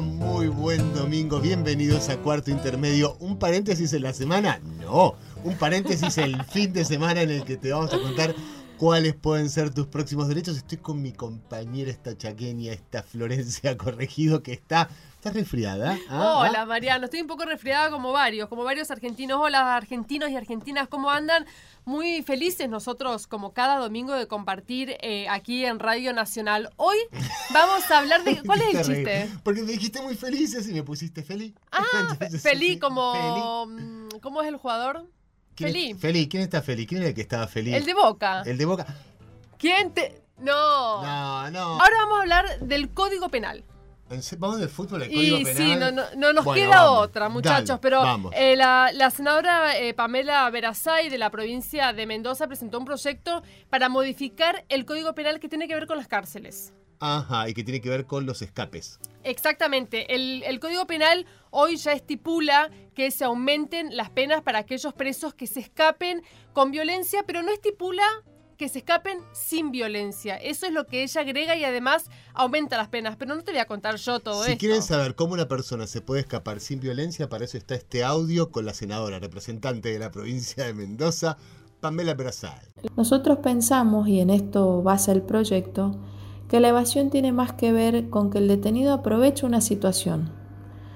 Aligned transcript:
Muy 0.00 0.48
buen 0.48 0.94
domingo. 0.94 1.38
Bienvenidos 1.38 2.08
a 2.08 2.16
Cuarto 2.16 2.50
Intermedio. 2.50 3.16
¿Un 3.20 3.38
paréntesis 3.38 3.92
en 3.92 4.02
la 4.02 4.14
semana? 4.14 4.58
No. 4.80 5.16
Un 5.44 5.58
paréntesis 5.58 6.16
el 6.16 6.42
fin 6.50 6.72
de 6.72 6.86
semana 6.86 7.20
en 7.20 7.30
el 7.30 7.44
que 7.44 7.58
te 7.58 7.72
vamos 7.72 7.92
a 7.92 8.00
contar 8.00 8.34
cuáles 8.78 9.14
pueden 9.14 9.50
ser 9.50 9.68
tus 9.68 9.86
próximos 9.88 10.28
derechos. 10.28 10.56
Estoy 10.56 10.78
con 10.78 11.02
mi 11.02 11.12
compañera, 11.12 11.90
esta 11.90 12.16
chaqueña, 12.16 12.72
esta 12.72 13.02
Florencia 13.02 13.76
Corregido, 13.76 14.42
que 14.42 14.52
está 14.52 14.88
¿Estás 15.22 15.34
resfriada? 15.34 15.96
¿Ah? 16.08 16.40
Hola, 16.40 16.66
Mariano. 16.66 17.04
Estoy 17.04 17.20
un 17.20 17.28
poco 17.28 17.44
resfriada 17.44 17.90
como 17.90 18.10
varios, 18.10 18.48
como 18.48 18.64
varios 18.64 18.90
argentinos. 18.90 19.38
Hola, 19.40 19.76
argentinos 19.76 20.28
y 20.30 20.34
argentinas, 20.34 20.88
¿cómo 20.88 21.10
andan? 21.10 21.46
Muy 21.84 22.24
felices 22.24 22.68
nosotros, 22.68 23.28
como 23.28 23.52
cada 23.52 23.78
domingo, 23.78 24.14
de 24.16 24.26
compartir 24.26 24.96
eh, 25.00 25.28
aquí 25.28 25.64
en 25.64 25.78
Radio 25.78 26.12
Nacional. 26.12 26.70
Hoy 26.74 26.96
vamos 27.54 27.88
a 27.88 28.00
hablar 28.00 28.24
de... 28.24 28.42
¿Cuál 28.44 28.62
es 28.62 28.74
el 28.74 28.84
chiste? 28.84 29.30
Porque 29.44 29.62
me 29.62 29.70
dijiste 29.70 30.02
muy 30.02 30.16
felices 30.16 30.68
y 30.68 30.72
me 30.72 30.82
pusiste 30.82 31.22
feliz. 31.22 31.54
Ah, 31.70 32.16
feliz 32.42 32.80
como... 32.80 33.66
Mm, 33.66 34.08
¿Cómo 34.20 34.42
es 34.42 34.48
el 34.48 34.56
jugador? 34.56 35.06
Feliz. 35.54 36.00
Feliz. 36.00 36.26
¿Quién 36.28 36.42
está 36.42 36.62
feliz? 36.62 36.88
¿Quién 36.88 37.02
era 37.02 37.10
el 37.10 37.14
que 37.14 37.20
estaba 37.20 37.46
feliz? 37.46 37.74
El 37.74 37.86
de 37.86 37.94
Boca. 37.94 38.42
El 38.44 38.58
de 38.58 38.64
Boca. 38.64 38.86
¿Quién 39.56 39.94
te...? 39.94 40.20
No. 40.38 41.00
No, 41.00 41.50
no. 41.52 41.80
Ahora 41.80 41.96
vamos 42.00 42.18
a 42.18 42.22
hablar 42.22 42.58
del 42.58 42.90
Código 42.90 43.28
Penal. 43.28 43.62
Vamos 44.38 44.58
del 44.58 44.68
fútbol, 44.68 45.02
el 45.02 45.12
código 45.12 45.38
y 45.38 45.44
penal. 45.44 45.56
Sí, 45.56 46.16
no, 46.16 46.32
nos 46.32 46.54
queda 46.54 46.90
otra, 46.90 47.28
muchachos. 47.28 47.78
pero 47.80 48.02
eh, 48.32 48.56
la, 48.56 49.10
senadora 49.10 49.78
eh, 49.78 49.94
Pamela 49.94 50.48
Verazay 50.50 51.08
de 51.08 51.18
la 51.18 51.30
provincia 51.30 51.92
de 51.92 52.06
Mendoza 52.06 52.46
presentó 52.46 52.78
un 52.78 52.84
proyecto 52.84 53.42
para 53.70 53.88
modificar 53.88 54.64
el 54.68 54.84
código 54.84 55.14
penal 55.14 55.40
que 55.40 55.48
tiene 55.48 55.68
que 55.68 55.74
ver 55.74 55.86
con 55.86 55.96
las 55.96 56.08
cárceles. 56.08 56.72
Ajá, 57.04 57.48
y 57.48 57.54
que 57.54 57.64
tiene 57.64 57.80
que 57.80 57.88
ver 57.88 58.06
con 58.06 58.26
los 58.26 58.42
escapes. 58.42 59.00
Exactamente. 59.24 60.14
El, 60.14 60.44
el, 60.44 60.60
Código 60.60 60.86
Penal 60.86 61.26
hoy 61.50 61.76
ya 61.76 61.92
estipula 61.94 62.70
que 62.94 63.10
se 63.10 63.24
aumenten 63.24 63.96
las 63.96 64.08
penas 64.10 64.42
para 64.42 64.60
aquellos 64.60 64.94
presos 64.94 65.34
que 65.34 65.48
se 65.48 65.58
escapen 65.58 66.22
con 66.52 66.70
violencia, 66.70 67.24
pero 67.26 67.42
no 67.42 67.50
estipula 67.50 68.04
que 68.62 68.68
se 68.68 68.78
escapen 68.78 69.18
sin 69.32 69.72
violencia. 69.72 70.36
Eso 70.36 70.66
es 70.66 70.72
lo 70.72 70.86
que 70.86 71.02
ella 71.02 71.22
agrega 71.22 71.56
y 71.56 71.64
además 71.64 72.08
aumenta 72.32 72.76
las 72.76 72.86
penas. 72.86 73.16
Pero 73.16 73.34
no 73.34 73.42
te 73.42 73.50
voy 73.50 73.60
a 73.60 73.64
contar 73.64 73.96
yo 73.96 74.20
todo 74.20 74.42
esto. 74.42 74.52
Si 74.52 74.56
quieren 74.56 74.82
saber 74.82 75.16
cómo 75.16 75.32
una 75.34 75.48
persona 75.48 75.88
se 75.88 76.00
puede 76.00 76.20
escapar 76.20 76.60
sin 76.60 76.78
violencia, 76.78 77.28
para 77.28 77.44
eso 77.44 77.58
está 77.58 77.74
este 77.74 78.04
audio 78.04 78.52
con 78.52 78.64
la 78.64 78.72
senadora 78.72 79.18
representante 79.18 79.88
de 79.88 79.98
la 79.98 80.12
provincia 80.12 80.64
de 80.64 80.74
Mendoza, 80.74 81.38
Pamela 81.80 82.14
Brazal. 82.14 82.60
Nosotros 82.96 83.38
pensamos, 83.38 84.06
y 84.06 84.20
en 84.20 84.30
esto 84.30 84.80
basa 84.80 85.10
el 85.10 85.22
proyecto, 85.22 85.96
que 86.48 86.60
la 86.60 86.68
evasión 86.68 87.10
tiene 87.10 87.32
más 87.32 87.54
que 87.54 87.72
ver 87.72 88.10
con 88.10 88.30
que 88.30 88.38
el 88.38 88.46
detenido 88.46 88.92
aproveche 88.92 89.44
una 89.44 89.60
situación, 89.60 90.30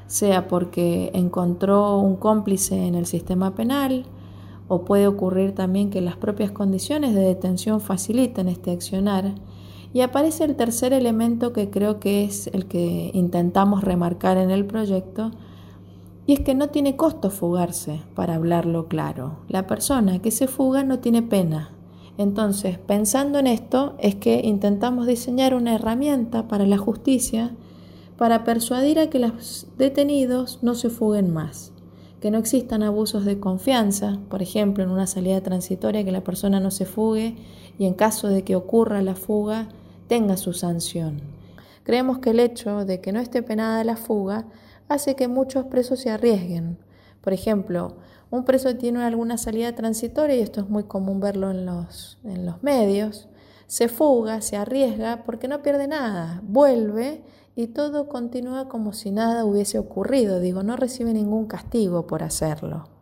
sea 0.07 0.47
porque 0.47 1.11
encontró 1.15 1.99
un 1.99 2.15
cómplice 2.15 2.87
en 2.87 2.95
el 2.95 3.07
sistema 3.07 3.57
penal, 3.57 4.07
o 4.69 4.85
puede 4.85 5.07
ocurrir 5.07 5.55
también 5.55 5.91
que 5.91 6.01
las 6.01 6.17
propias 6.17 6.51
condiciones 6.51 7.15
de 7.15 7.21
detención 7.21 7.81
faciliten 7.81 8.49
este 8.49 8.73
accionar. 8.73 9.35
Y 9.93 10.01
aparece 10.01 10.45
el 10.45 10.57
tercer 10.57 10.93
elemento 10.93 11.53
que 11.53 11.71
creo 11.71 12.01
que 12.01 12.25
es 12.25 12.49
el 12.49 12.67
que 12.67 13.11
intentamos 13.15 13.83
remarcar 13.83 14.37
en 14.37 14.51
el 14.51 14.67
proyecto, 14.67 15.31
y 16.27 16.33
es 16.33 16.41
que 16.41 16.57
no 16.57 16.71
tiene 16.71 16.97
costo 16.97 17.31
fugarse, 17.31 18.03
para 18.15 18.35
hablarlo 18.35 18.89
claro. 18.89 19.39
La 19.49 19.69
persona 19.69 20.19
que 20.19 20.33
se 20.33 20.49
fuga 20.49 20.83
no 20.83 20.99
tiene 20.99 21.23
pena. 21.23 21.71
Entonces, 22.19 22.79
pensando 22.79 23.39
en 23.39 23.47
esto, 23.47 23.95
es 23.99 24.17
que 24.17 24.41
intentamos 24.45 25.07
diseñar 25.07 25.55
una 25.55 25.77
herramienta 25.77 26.49
para 26.49 26.67
la 26.67 26.79
justicia 26.79 27.55
para 28.17 28.43
persuadir 28.43 28.99
a 28.99 29.09
que 29.09 29.21
los 29.21 29.69
detenidos 29.79 30.59
no 30.63 30.75
se 30.75 30.91
fuguen 30.91 31.33
más 31.33 31.73
que 32.21 32.31
no 32.31 32.39
existan 32.39 32.83
abusos 32.83 33.25
de 33.25 33.39
confianza, 33.39 34.19
por 34.29 34.43
ejemplo, 34.43 34.83
en 34.83 34.91
una 34.91 35.07
salida 35.07 35.41
transitoria, 35.43 36.05
que 36.05 36.13
la 36.13 36.25
persona 36.25 36.61
no 36.61 36.71
se 36.71 36.87
fugue 36.87 37.37
y 37.79 37.87
en 37.87 37.95
caso 37.95 38.29
de 38.29 38.43
que 38.43 38.57
ocurra 38.57 39.03
la 39.03 39.15
fuga, 39.15 39.69
tenga 40.09 40.37
su 40.37 40.53
sanción. 40.53 41.21
Creemos 41.83 42.19
que 42.19 42.31
el 42.31 42.41
hecho 42.41 42.85
de 42.85 43.01
que 43.01 43.13
no 43.13 43.21
esté 43.21 43.43
penada 43.43 43.85
la 43.85 43.97
fuga 43.97 44.47
hace 44.89 45.15
que 45.15 45.29
muchos 45.29 45.67
presos 45.67 46.01
se 46.01 46.11
arriesguen. 46.11 46.79
Por 47.21 47.33
ejemplo, 47.33 47.97
un 48.31 48.45
preso 48.45 48.75
tiene 48.77 49.05
alguna 49.05 49.39
salida 49.39 49.75
transitoria, 49.75 50.37
y 50.37 50.41
esto 50.41 50.61
es 50.61 50.69
muy 50.69 50.85
común 50.85 51.21
verlo 51.21 51.51
en 51.51 51.67
los, 51.67 52.19
en 52.25 52.47
los 52.47 52.63
medios, 52.63 53.29
se 53.67 53.89
fuga, 53.89 54.41
se 54.41 54.57
arriesga 54.57 55.23
porque 55.25 55.49
no 55.49 55.63
pierde 55.63 55.89
nada, 55.89 56.41
vuelve 56.45 57.23
y 57.57 57.69
todo 57.69 58.07
continúa 58.07 58.69
como 58.69 58.93
si 58.93 59.11
nada 59.11 59.47
hubiese 59.47 59.79
ocurrido. 59.79 60.41
Digo, 60.41 60.63
no 60.63 60.77
recibe 60.77 61.15
ningún 61.15 61.47
castigo 61.47 62.07
por 62.07 62.23
hacerlo. 62.23 62.96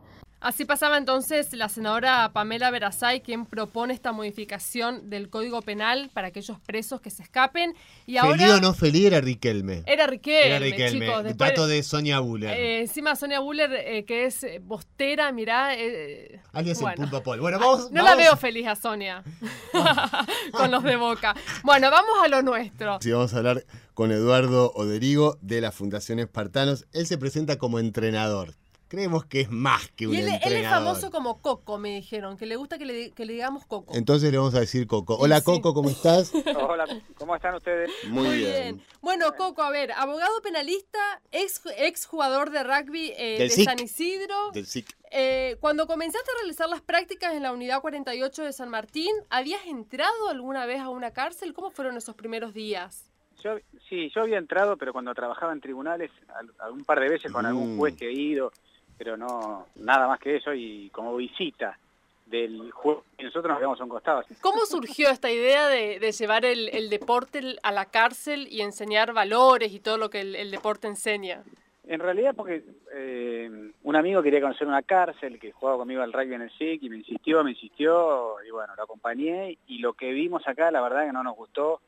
Así 0.44 0.66
pasaba 0.66 0.98
entonces 0.98 1.54
la 1.54 1.70
senadora 1.70 2.30
Pamela 2.34 2.70
Verazay, 2.70 3.22
quien 3.22 3.46
propone 3.46 3.94
esta 3.94 4.12
modificación 4.12 5.08
del 5.08 5.30
Código 5.30 5.62
Penal 5.62 6.10
para 6.12 6.28
aquellos 6.28 6.60
presos 6.60 7.00
que 7.00 7.08
se 7.08 7.22
escapen. 7.22 7.72
Y 8.04 8.18
ahora, 8.18 8.36
¿Feliz 8.36 8.52
o 8.52 8.60
no 8.60 8.74
feliz 8.74 9.06
era 9.06 9.22
Riquelme? 9.22 9.84
Era 9.86 10.06
Riquelme, 10.06 10.44
era 10.44 10.58
Riquelme. 10.58 11.06
chicos. 11.06 11.24
Después, 11.24 11.68
de 11.68 11.82
Sonia 11.82 12.18
Buller. 12.18 12.50
Eh, 12.50 12.80
encima 12.82 13.16
Sonia 13.16 13.40
Buller, 13.40 13.72
eh, 13.72 14.04
que 14.04 14.26
es 14.26 14.44
bostera, 14.60 15.32
mirá. 15.32 15.78
Eh, 15.78 16.42
Alias 16.52 16.78
bueno. 16.78 17.04
el 17.04 17.10
Pulpo 17.10 17.38
Bueno, 17.38 17.58
vamos, 17.58 17.90
no 17.90 18.02
la 18.02 18.14
veo 18.14 18.36
feliz 18.36 18.66
a 18.66 18.76
Sonia 18.76 19.24
con 20.52 20.70
los 20.70 20.82
de 20.82 20.96
Boca. 20.96 21.34
Bueno, 21.62 21.90
vamos 21.90 22.16
a 22.22 22.28
lo 22.28 22.42
nuestro. 22.42 22.98
Sí, 23.00 23.10
vamos 23.12 23.32
a 23.32 23.38
hablar 23.38 23.64
con 23.94 24.12
Eduardo 24.12 24.72
Oderigo 24.74 25.38
de 25.40 25.62
la 25.62 25.72
Fundación 25.72 26.18
Espartanos. 26.18 26.84
Él 26.92 27.06
se 27.06 27.16
presenta 27.16 27.56
como 27.56 27.78
entrenador 27.78 28.52
creemos 28.94 29.24
que 29.26 29.40
es 29.40 29.50
más 29.50 29.90
que 29.90 30.06
un 30.06 30.14
y 30.14 30.18
él, 30.18 30.28
entrenador. 30.28 30.52
Él 30.52 30.64
es 30.64 30.70
famoso 30.70 31.10
como 31.10 31.40
Coco, 31.40 31.78
me 31.78 31.96
dijeron, 31.96 32.36
que 32.36 32.46
le 32.46 32.56
gusta 32.56 32.78
que 32.78 32.86
le, 32.86 33.12
digamos 33.16 33.66
Coco. 33.66 33.94
Entonces 33.94 34.30
le 34.30 34.38
vamos 34.38 34.54
a 34.54 34.60
decir 34.60 34.86
Coco. 34.86 35.16
Hola 35.16 35.40
Coco, 35.42 35.74
¿cómo 35.74 35.90
estás? 35.90 36.32
Hola, 36.56 36.86
¿cómo 37.16 37.34
están 37.34 37.54
ustedes? 37.56 37.90
Muy, 38.08 38.38
bien. 38.38 38.82
Bueno, 39.00 39.32
Coco, 39.36 39.62
a 39.62 39.70
ver, 39.70 39.92
abogado 39.92 40.40
penalista, 40.42 41.20
ex, 41.32 41.62
ex 41.76 42.06
jugador 42.06 42.50
de 42.50 42.62
rugby 42.62 43.12
eh, 43.16 43.38
de 43.38 43.50
San 43.50 43.80
Isidro. 43.80 44.52
Del 44.52 44.66
SIC. 44.66 44.86
Eh, 45.10 45.56
cuando 45.60 45.86
comenzaste 45.86 46.30
a 46.30 46.40
realizar 46.40 46.68
las 46.68 46.80
prácticas 46.80 47.34
en 47.34 47.42
la 47.42 47.52
unidad 47.52 47.80
48 47.80 48.44
de 48.44 48.52
San 48.52 48.68
Martín, 48.68 49.12
¿habías 49.30 49.64
entrado 49.66 50.28
alguna 50.28 50.66
vez 50.66 50.80
a 50.80 50.88
una 50.88 51.12
cárcel? 51.12 51.52
¿Cómo 51.52 51.70
fueron 51.70 51.96
esos 51.96 52.14
primeros 52.14 52.54
días? 52.54 53.10
Yo, 53.44 53.58
sí, 53.88 54.10
yo 54.14 54.22
había 54.22 54.38
entrado, 54.38 54.76
pero 54.76 54.92
cuando 54.92 55.12
trabajaba 55.14 55.52
en 55.52 55.60
tribunales, 55.60 56.10
algún 56.58 56.84
par 56.84 56.98
de 57.00 57.10
veces 57.10 57.30
con 57.30 57.44
algún 57.44 57.74
mm. 57.74 57.78
juez 57.78 57.96
que 57.96 58.08
he 58.08 58.12
ido, 58.12 58.50
pero 58.96 59.16
no 59.16 59.66
nada 59.76 60.06
más 60.08 60.18
que 60.18 60.36
eso 60.36 60.54
y 60.54 60.90
como 60.90 61.16
visita 61.16 61.78
del 62.26 62.70
juego 62.70 63.04
y 63.18 63.24
nosotros 63.24 63.50
nos 63.50 63.58
quedamos 63.58 63.80
a 63.80 63.84
un 63.84 63.90
costado. 63.90 64.24
¿Cómo 64.40 64.64
surgió 64.64 65.10
esta 65.10 65.30
idea 65.30 65.68
de, 65.68 66.12
llevar 66.12 66.44
el, 66.44 66.88
deporte 66.88 67.56
a 67.62 67.72
la 67.72 67.86
cárcel 67.86 68.48
y 68.50 68.62
enseñar 68.62 69.12
valores 69.12 69.72
y 69.72 69.80
todo 69.80 69.98
lo 69.98 70.10
que 70.10 70.20
el, 70.20 70.50
deporte 70.50 70.88
enseña? 70.88 71.42
En 71.86 72.00
realidad 72.00 72.34
porque 72.34 72.64
eh, 72.94 73.70
un 73.82 73.96
amigo 73.96 74.22
quería 74.22 74.40
conocer 74.40 74.66
una 74.66 74.82
cárcel 74.82 75.38
que 75.38 75.52
jugaba 75.52 75.78
conmigo 75.78 76.00
al 76.00 76.14
rugby 76.14 76.34
en 76.34 76.42
el 76.42 76.50
SIC 76.52 76.82
y 76.82 76.88
me 76.88 76.96
insistió, 76.96 77.44
me 77.44 77.50
insistió 77.50 78.36
y 78.46 78.50
bueno, 78.50 78.74
lo 78.74 78.84
acompañé 78.84 79.58
y 79.66 79.78
lo 79.78 79.92
que 79.92 80.12
vimos 80.12 80.48
acá 80.48 80.70
la 80.70 80.80
verdad 80.80 81.04
que 81.04 81.12
no 81.12 81.22
nos 81.22 81.36
gustó 81.36 81.82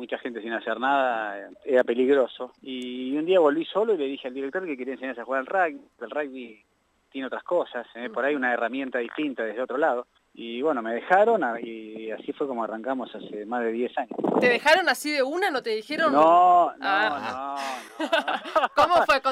mucha 0.00 0.18
gente 0.18 0.40
sin 0.40 0.52
hacer 0.52 0.80
nada, 0.80 1.50
era 1.64 1.84
peligroso. 1.84 2.52
Y 2.62 3.16
un 3.16 3.26
día 3.26 3.38
volví 3.38 3.66
solo 3.66 3.94
y 3.94 3.98
le 3.98 4.06
dije 4.06 4.28
al 4.28 4.34
director 4.34 4.64
que 4.64 4.76
quería 4.76 4.94
enseñarse 4.94 5.20
a 5.20 5.24
jugar 5.24 5.40
al 5.40 5.46
rugby, 5.46 5.80
el 6.00 6.10
rugby 6.10 6.64
tiene 7.12 7.26
otras 7.26 7.42
cosas, 7.42 7.86
¿eh? 7.94 8.08
por 8.08 8.24
ahí 8.24 8.34
una 8.34 8.54
herramienta 8.54 8.98
distinta 8.98 9.42
desde 9.42 9.62
otro 9.62 9.76
lado. 9.76 10.06
Y 10.32 10.62
bueno, 10.62 10.80
me 10.80 10.94
dejaron 10.94 11.42
y 11.60 12.10
así 12.12 12.32
fue 12.32 12.46
como 12.46 12.62
arrancamos 12.62 13.12
hace 13.14 13.44
más 13.46 13.62
de 13.64 13.72
10 13.72 13.98
años. 13.98 14.16
¿Te 14.40 14.48
dejaron 14.48 14.88
así 14.88 15.10
de 15.10 15.22
una? 15.22 15.50
¿No 15.50 15.60
te 15.60 15.70
dijeron? 15.70 16.12
No, 16.12 16.70
no, 16.70 16.76
ah. 16.80 17.56
no, 17.98 18.68
¿Cómo 18.76 18.94
fue? 19.04 19.20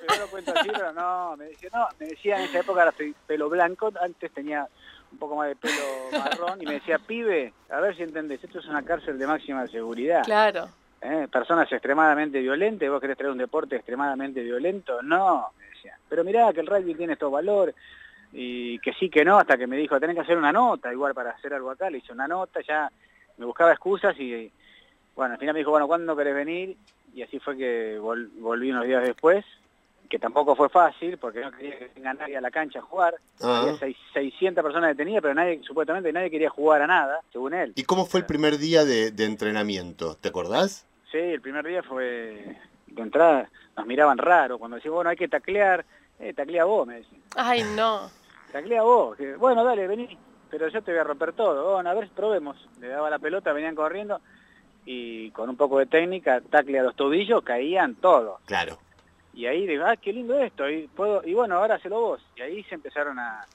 Yo 0.00 0.20
lo, 0.20 0.28
cuento 0.28 0.52
así, 0.54 0.68
pero 0.72 0.92
no, 0.92 1.36
me 1.36 1.46
decía, 1.46 1.70
no, 1.72 1.88
me 1.98 2.06
decía 2.06 2.36
en 2.36 2.42
esa 2.44 2.60
época 2.60 2.82
era 2.82 2.94
pelo 3.26 3.48
blanco, 3.48 3.92
antes 4.00 4.30
tenía 4.32 4.68
un 5.10 5.18
poco 5.18 5.36
más 5.36 5.48
de 5.48 5.56
pelo 5.56 5.74
marrón, 6.12 6.62
y 6.62 6.66
me 6.66 6.74
decía, 6.74 6.98
pibe, 6.98 7.52
a 7.70 7.80
ver 7.80 7.96
si 7.96 8.02
entendés, 8.02 8.42
esto 8.42 8.58
es 8.58 8.66
una 8.66 8.82
cárcel 8.84 9.18
de 9.18 9.26
máxima 9.26 9.66
seguridad. 9.66 10.22
Claro. 10.24 10.68
¿Eh? 11.00 11.28
Personas 11.30 11.70
extremadamente 11.70 12.40
violentas, 12.40 12.88
¿vos 12.88 13.00
querés 13.00 13.16
traer 13.16 13.32
un 13.32 13.38
deporte 13.38 13.76
extremadamente 13.76 14.42
violento? 14.42 15.00
No, 15.02 15.48
me 15.58 15.66
decía. 15.66 15.96
Pero 16.08 16.24
mirá 16.24 16.52
que 16.52 16.60
el 16.60 16.66
rugby 16.66 16.94
tiene 16.94 17.12
estos 17.12 17.30
valores. 17.30 17.74
y 18.32 18.78
que 18.80 18.92
sí, 18.94 19.08
que 19.08 19.24
no, 19.24 19.38
hasta 19.38 19.56
que 19.56 19.66
me 19.66 19.76
dijo, 19.76 19.98
tenés 20.00 20.16
que 20.16 20.22
hacer 20.22 20.36
una 20.36 20.52
nota, 20.52 20.92
igual 20.92 21.14
para 21.14 21.30
hacer 21.30 21.54
algo 21.54 21.70
acá, 21.70 21.88
le 21.88 21.98
hice 21.98 22.12
una 22.12 22.26
nota, 22.26 22.60
ya 22.60 22.90
me 23.38 23.46
buscaba 23.46 23.72
excusas 23.72 24.18
y 24.18 24.52
bueno, 25.14 25.34
al 25.34 25.40
final 25.40 25.54
me 25.54 25.60
dijo, 25.60 25.70
bueno, 25.70 25.88
¿cuándo 25.88 26.16
querés 26.16 26.34
venir? 26.34 26.76
Y 27.14 27.22
así 27.22 27.40
fue 27.40 27.56
que 27.56 27.98
volví 27.98 28.70
unos 28.70 28.84
días 28.84 29.02
después, 29.02 29.44
que 30.08 30.18
tampoco 30.18 30.56
fue 30.56 30.68
fácil, 30.68 31.18
porque 31.18 31.40
no 31.40 31.52
quería 31.52 31.78
que 31.78 31.90
venga 31.94 32.14
nadie 32.14 32.36
a 32.36 32.40
la 32.40 32.50
cancha 32.50 32.78
a 32.78 32.82
jugar. 32.82 33.14
Ah. 33.40 33.60
Había 33.62 33.94
600 34.12 34.62
personas 34.62 34.96
detenidas, 34.96 35.22
pero 35.22 35.34
nadie, 35.34 35.60
supuestamente 35.62 36.12
nadie 36.12 36.30
quería 36.30 36.50
jugar 36.50 36.82
a 36.82 36.86
nada, 36.86 37.20
según 37.32 37.54
él. 37.54 37.72
¿Y 37.76 37.84
cómo 37.84 38.06
fue 38.06 38.20
el 38.20 38.26
primer 38.26 38.58
día 38.58 38.84
de, 38.84 39.12
entrenamiento? 39.24 40.16
¿Te 40.16 40.28
acordás? 40.28 40.86
Sí, 41.12 41.18
el 41.18 41.40
primer 41.40 41.66
día 41.66 41.82
fue, 41.82 42.56
de 42.86 43.02
entrada, 43.02 43.50
nos 43.76 43.86
miraban 43.86 44.18
raro, 44.18 44.58
cuando 44.58 44.76
decíamos, 44.76 44.96
bueno, 44.96 45.10
hay 45.10 45.16
que 45.16 45.28
taclear, 45.28 45.84
eh, 46.18 46.32
taclea 46.32 46.64
vos, 46.64 46.86
me 46.86 46.96
decían. 46.96 47.22
Ay, 47.36 47.62
no. 47.76 48.10
Taclea 48.52 48.82
vos, 48.82 49.18
bueno, 49.38 49.62
dale, 49.62 49.86
vení, 49.86 50.16
pero 50.50 50.68
yo 50.68 50.80
te 50.80 50.90
voy 50.90 51.00
a 51.00 51.04
romper 51.04 51.34
todo, 51.34 51.74
bueno, 51.74 51.90
a 51.90 51.94
ver, 51.94 52.08
probemos. 52.08 52.56
Le 52.80 52.88
daba 52.88 53.10
la 53.10 53.18
pelota, 53.18 53.52
venían 53.52 53.74
corriendo, 53.74 54.22
y 54.86 55.30
con 55.32 55.50
un 55.50 55.56
poco 55.56 55.78
de 55.78 55.84
técnica, 55.84 56.40
tacle 56.40 56.78
a 56.78 56.82
los 56.82 56.96
tobillos, 56.96 57.42
caían 57.42 57.94
todos. 57.96 58.40
Claro. 58.46 58.78
Y 59.38 59.46
ahí 59.46 59.68
digo, 59.68 59.84
ah, 59.86 59.94
qué 59.94 60.12
lindo 60.12 60.36
esto, 60.36 60.68
y, 60.68 60.88
puedo, 60.88 61.22
y 61.24 61.32
bueno, 61.32 61.54
ahora 61.54 61.76
hacelo 61.76 62.00
vos. 62.00 62.26
Y 62.34 62.42
ahí 62.42 62.64
se 62.64 62.74
empezaron 62.74 63.20
a, 63.20 63.46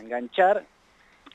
enganchar. 0.00 0.64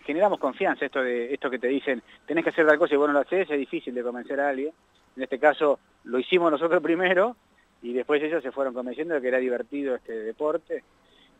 Generamos 0.06 0.40
confianza, 0.40 0.86
esto 0.86 1.02
de 1.02 1.34
esto 1.34 1.50
que 1.50 1.60
te 1.60 1.68
dicen, 1.68 2.02
tenés 2.25 2.46
que 2.46 2.52
hacer 2.52 2.66
tal 2.66 2.78
cosa 2.78 2.94
y 2.94 2.98
bueno 2.98 3.12
lo 3.12 3.19
haces, 3.19 3.50
es 3.50 3.60
difícil 3.60 3.94
de 3.94 4.04
convencer 4.04 4.40
a 4.40 4.48
alguien. 4.48 4.72
En 5.18 5.24
este 5.24 5.38
caso 5.38 5.80
lo 6.06 6.18
hicimos 6.18 6.50
nosotros 6.50 6.81
primero 6.81 7.36
y 7.81 7.92
después 7.92 8.24
ellos 8.24 8.42
se 8.42 8.54
fueron 8.54 8.74
convenciendo 8.74 9.16
de 9.16 9.22
que 9.22 9.28
era 9.28 9.38
divertido 9.38 9.96
este 9.96 10.14
deporte. 10.14 10.86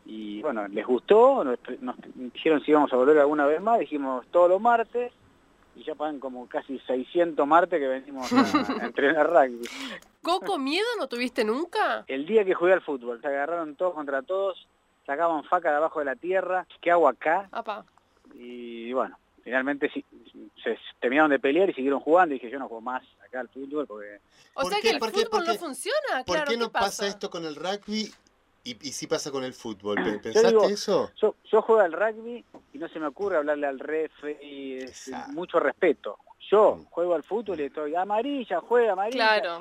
Y 0.04 0.42
bueno, 0.42 0.68
les 0.68 0.84
gustó, 0.84 1.42
nos, 1.44 1.58
nos 1.80 1.96
dijeron 2.14 2.60
si 2.62 2.72
íbamos 2.72 2.92
a 2.92 2.96
volver 2.96 3.16
alguna 3.16 3.46
vez 3.46 3.62
más, 3.62 3.78
dijimos 3.78 4.26
todos 4.30 4.50
los 4.50 4.60
martes, 4.60 5.14
y 5.78 5.84
ya 5.84 5.94
pagan 5.94 6.18
como 6.18 6.48
casi 6.48 6.78
600 6.80 7.46
martes 7.46 7.78
que 7.78 7.86
venimos 7.86 8.32
a, 8.32 8.84
entrenar 8.84 9.30
rugby. 9.30 9.68
¿Coco 10.22 10.58
miedo 10.58 10.86
no 10.98 11.06
tuviste 11.06 11.44
nunca? 11.44 12.04
El 12.08 12.26
día 12.26 12.44
que 12.44 12.54
jugué 12.54 12.72
al 12.72 12.82
fútbol, 12.82 13.20
se 13.20 13.28
agarraron 13.28 13.76
todos 13.76 13.94
contra 13.94 14.22
todos, 14.22 14.66
sacaban 15.06 15.44
faca 15.44 15.70
de 15.70 15.76
abajo 15.76 16.00
de 16.00 16.06
la 16.06 16.16
tierra, 16.16 16.66
¿qué 16.80 16.90
hago 16.90 17.08
acá? 17.08 17.48
Y 18.34 18.92
bueno, 18.92 19.16
finalmente 19.44 19.90
se 20.62 20.78
terminaron 21.00 21.30
de 21.30 21.38
pelear 21.38 21.70
y 21.70 21.74
siguieron 21.74 22.00
jugando 22.00 22.34
y 22.34 22.38
dije 22.38 22.50
yo 22.50 22.58
no 22.58 22.68
juego 22.68 22.80
más 22.80 23.02
acá 23.24 23.40
al 23.40 23.48
fútbol 23.48 23.86
porque... 23.86 24.18
O 24.54 24.68
sea 24.68 24.80
que 24.80 24.90
el 24.90 24.98
fútbol 24.98 25.44
no 25.46 25.54
funciona, 25.54 26.24
¿Por 26.26 26.44
qué 26.44 26.56
no 26.56 26.70
pasa? 26.70 27.06
esto 27.06 27.30
con 27.30 27.44
el 27.44 27.54
rugby 27.54 28.12
y, 28.64 28.88
y 28.88 28.92
sí 28.92 29.06
pasa 29.06 29.30
con 29.30 29.44
el 29.44 29.52
fútbol. 29.52 29.96
¿Pensaste 30.22 30.66
eso? 30.66 31.10
Yo, 31.16 31.34
yo 31.50 31.62
juego 31.62 31.80
al 31.80 31.92
rugby 31.92 32.44
y 32.72 32.78
no 32.78 32.88
se 32.88 32.98
me 32.98 33.06
ocurre 33.06 33.36
hablarle 33.36 33.66
al 33.66 33.78
ref 33.78 34.12
y 34.42 34.80
mucho 35.32 35.60
respeto. 35.60 36.18
Yo 36.50 36.76
mm. 36.76 36.84
juego 36.86 37.14
al 37.14 37.22
fútbol 37.22 37.60
y 37.60 37.64
estoy 37.64 37.94
amarilla, 37.94 38.60
juega 38.60 38.92
amarilla. 38.92 39.58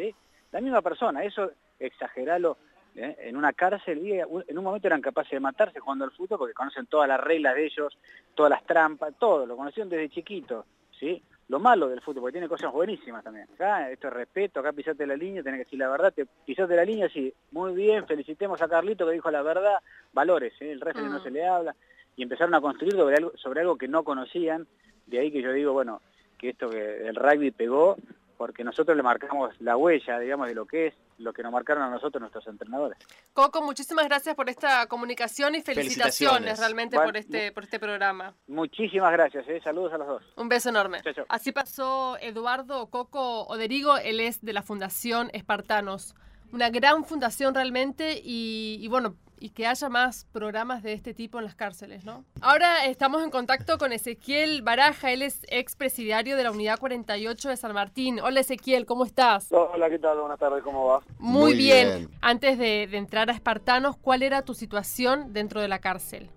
La 0.52 0.62
misma 0.62 0.82
persona, 0.82 1.24
eso 1.24 1.52
exageralo. 1.80 2.58
¿eh? 2.96 3.16
En 3.20 3.36
una 3.36 3.54
cárcel, 3.54 4.02
en 4.48 4.58
un 4.58 4.64
momento 4.64 4.88
eran 4.88 5.02
capaces 5.02 5.32
de 5.32 5.40
matarse 5.40 5.80
jugando 5.80 6.06
al 6.06 6.12
fútbol 6.12 6.40
porque 6.40 6.54
conocen 6.54 6.88
todas 6.88 7.08
las 7.08 7.20
reglas 7.20 7.56
de 7.56 7.66
ellos, 7.66 7.98
todas 8.34 8.50
las 8.50 8.66
trampas, 8.66 9.14
todo, 9.20 9.46
lo 9.46 9.56
conocieron 9.56 9.90
desde 9.90 10.10
chiquito. 10.10 10.66
¿sí? 11.00 11.22
Lo 11.50 11.60
malo 11.60 11.88
del 11.88 12.02
fútbol, 12.02 12.22
porque 12.24 12.34
tiene 12.34 12.50
cosas 12.50 12.72
buenísimas 12.72 13.24
también. 13.24 13.48
Acá 13.54 13.90
esto 13.90 14.08
es 14.08 14.14
respeto, 14.14 14.60
acá 14.60 14.74
pisaste 14.74 15.08
la 15.08 15.16
línea, 15.16 15.44
tenés 15.44 15.60
que 15.60 15.64
decir 15.66 15.80
la 15.80 15.90
verdad, 15.90 16.14
te 16.14 16.26
pisaste 16.26 16.76
la 16.76 16.84
línea, 16.84 17.08
sí, 17.10 17.34
muy 17.52 17.74
bien, 17.74 18.06
felicitemos 18.06 18.62
a 18.62 18.68
Carlito 18.68 19.06
que 19.06 19.14
dijo 19.14 19.32
la 19.32 19.42
verdad, 19.42 19.78
valores, 20.14 20.54
¿eh? 20.60 20.72
el 20.72 20.82
resto 20.82 21.02
no 21.02 21.20
mm. 21.20 21.24
se 21.24 21.32
le 21.32 21.48
habla, 21.48 21.76
y 22.16 22.24
empezaron 22.24 22.54
a 22.56 22.62
construir 22.62 22.94
sobre 22.94 23.16
algo, 23.16 23.32
sobre 23.38 23.62
algo 23.62 23.78
que 23.78 23.88
no 23.88 24.04
conocían, 24.04 24.68
de 25.06 25.20
ahí 25.20 25.32
que 25.32 25.42
yo 25.42 25.54
digo, 25.54 25.72
bueno, 25.72 26.02
que 26.38 26.50
esto 26.50 26.70
que 26.70 27.08
el 27.08 27.16
rugby 27.16 27.52
pegó, 27.52 27.98
porque 28.38 28.64
nosotros 28.64 28.96
le 28.96 29.04
marcamos 29.04 29.60
la 29.60 29.76
huella, 29.76 30.20
digamos, 30.20 30.48
de 30.48 30.56
lo 30.56 30.66
que 30.66 30.88
es 30.88 30.94
lo 31.18 31.34
que 31.34 31.42
nos 31.42 31.52
marcaron 31.52 31.84
a 31.84 31.90
nosotros 31.90 32.22
nuestros 32.22 32.48
entrenadores. 32.48 32.98
Coco, 33.34 33.62
muchísimas 33.62 34.06
gracias 34.06 34.36
por 34.36 34.50
esta 34.50 34.86
comunicación 34.88 35.56
y 35.56 35.62
felicitaciones, 35.62 36.60
realmente 36.60 36.98
por 36.98 37.18
este 37.18 37.52
por 37.52 37.64
este 37.64 37.80
programa. 37.80 38.36
Muchísimas 38.48 39.12
gracias, 39.12 39.48
¿eh? 39.48 39.60
saludos 39.64 39.94
a 39.94 39.98
los 39.98 40.08
dos. 40.08 40.24
Un 40.36 40.48
beso 40.48 40.70
enorme. 40.70 41.02
Así 41.30 41.52
pasó 41.52 42.18
Eduardo 42.22 42.90
Coco 42.90 43.44
Oderigo, 43.48 43.98
él 43.98 44.20
es 44.20 44.42
de 44.44 44.54
la 44.54 44.62
Fundación 44.62 45.30
Espartanos. 45.34 46.16
Una 46.54 46.70
gran 46.70 47.04
fundación 47.04 47.54
realmente 47.54 48.22
y 48.24 48.88
bueno, 48.88 49.16
y 49.40 49.50
que 49.52 49.68
haya 49.68 49.90
más 49.90 50.26
programas 50.32 50.84
de 50.84 50.94
este 50.94 51.14
tipo 51.14 51.38
en 51.38 51.46
las 51.46 51.56
cárceles, 51.56 52.06
¿no? 52.06 52.26
Ahora 52.42 52.86
estamos 52.86 53.24
en 53.24 53.30
contacto 53.30 53.78
con 53.78 53.92
Ezequiel 53.94 54.62
Baraja, 54.62 55.12
él 55.12 55.22
es 55.22 55.46
expresidiario 55.50 56.38
de 56.38 56.44
la 56.44 56.52
Unidad 56.52 56.80
48 56.80 57.50
de 57.50 57.58
San 57.58 57.74
Martín. 57.74 58.20
Hola 58.20 58.40
Ezequiel, 58.40 58.86
¿cómo 58.86 59.06
estás? 59.06 59.52
Hola, 59.52 59.90
¿qué 59.90 60.00
tal? 60.00 60.20
Buenas 60.20 60.40
tardes, 60.40 60.64
¿cómo 60.64 60.88
vas? 60.88 61.04
Muy, 61.20 61.56
bien. 61.56 62.10
Antes 62.22 62.58
de, 62.58 62.84
entrar 62.84 63.30
a 63.30 63.34
Espartanos, 63.34 63.98
¿cuál 63.98 64.24
era 64.24 64.42
tu 64.42 64.54
situación 64.54 65.34
dentro 65.34 65.62
de 65.62 65.68
la 65.68 65.80
cárcel? 65.80 66.30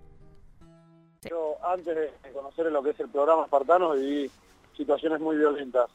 Yo 1.29 1.57
antes 1.63 1.95
de 1.95 2.31
conocer 2.33 2.71
lo 2.71 2.81
que 2.81 2.91
es 2.91 2.99
el 2.99 3.09
programa 3.09 3.43
Espartanos 3.43 3.99
viví 3.99 4.31
situaciones 4.75 5.19
muy 5.19 5.37
violentas. 5.37 5.89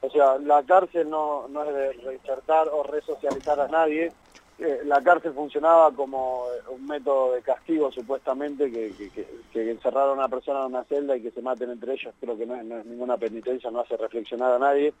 O 0.00 0.10
sea, 0.10 0.36
la 0.38 0.64
cárcel 0.64 1.08
no, 1.08 1.46
no 1.48 1.62
es 1.62 1.74
de 1.74 1.92
reinsertar 1.92 2.68
o 2.68 2.82
resocializar 2.82 3.60
a 3.60 3.68
nadie, 3.68 4.12
la 4.84 5.02
cárcel 5.02 5.32
funcionaba 5.32 5.90
como 5.92 6.44
eh, 6.46 6.70
un 6.70 6.86
método 6.86 7.32
de 7.32 7.42
castigo 7.42 7.90
supuestamente 7.90 8.70
que, 8.70 8.92
que, 9.52 9.70
encerrar 9.70 10.08
a 10.08 10.12
una 10.12 10.28
persona 10.28 10.60
en 10.60 10.66
una 10.66 10.84
celda 10.84 11.16
y 11.16 11.22
que 11.22 11.30
se 11.30 11.42
maten 11.42 11.70
entre 11.70 11.94
ellos 11.94 12.14
creo 12.20 12.36
que 12.36 12.46
no 12.46 12.56
es, 12.56 12.86
ninguna 12.86 13.16
penitencia, 13.16 13.70
no 13.70 13.80
hace 13.80 13.96
reflexionar 13.96 14.52
a 14.52 14.58
nadie, 14.58 14.92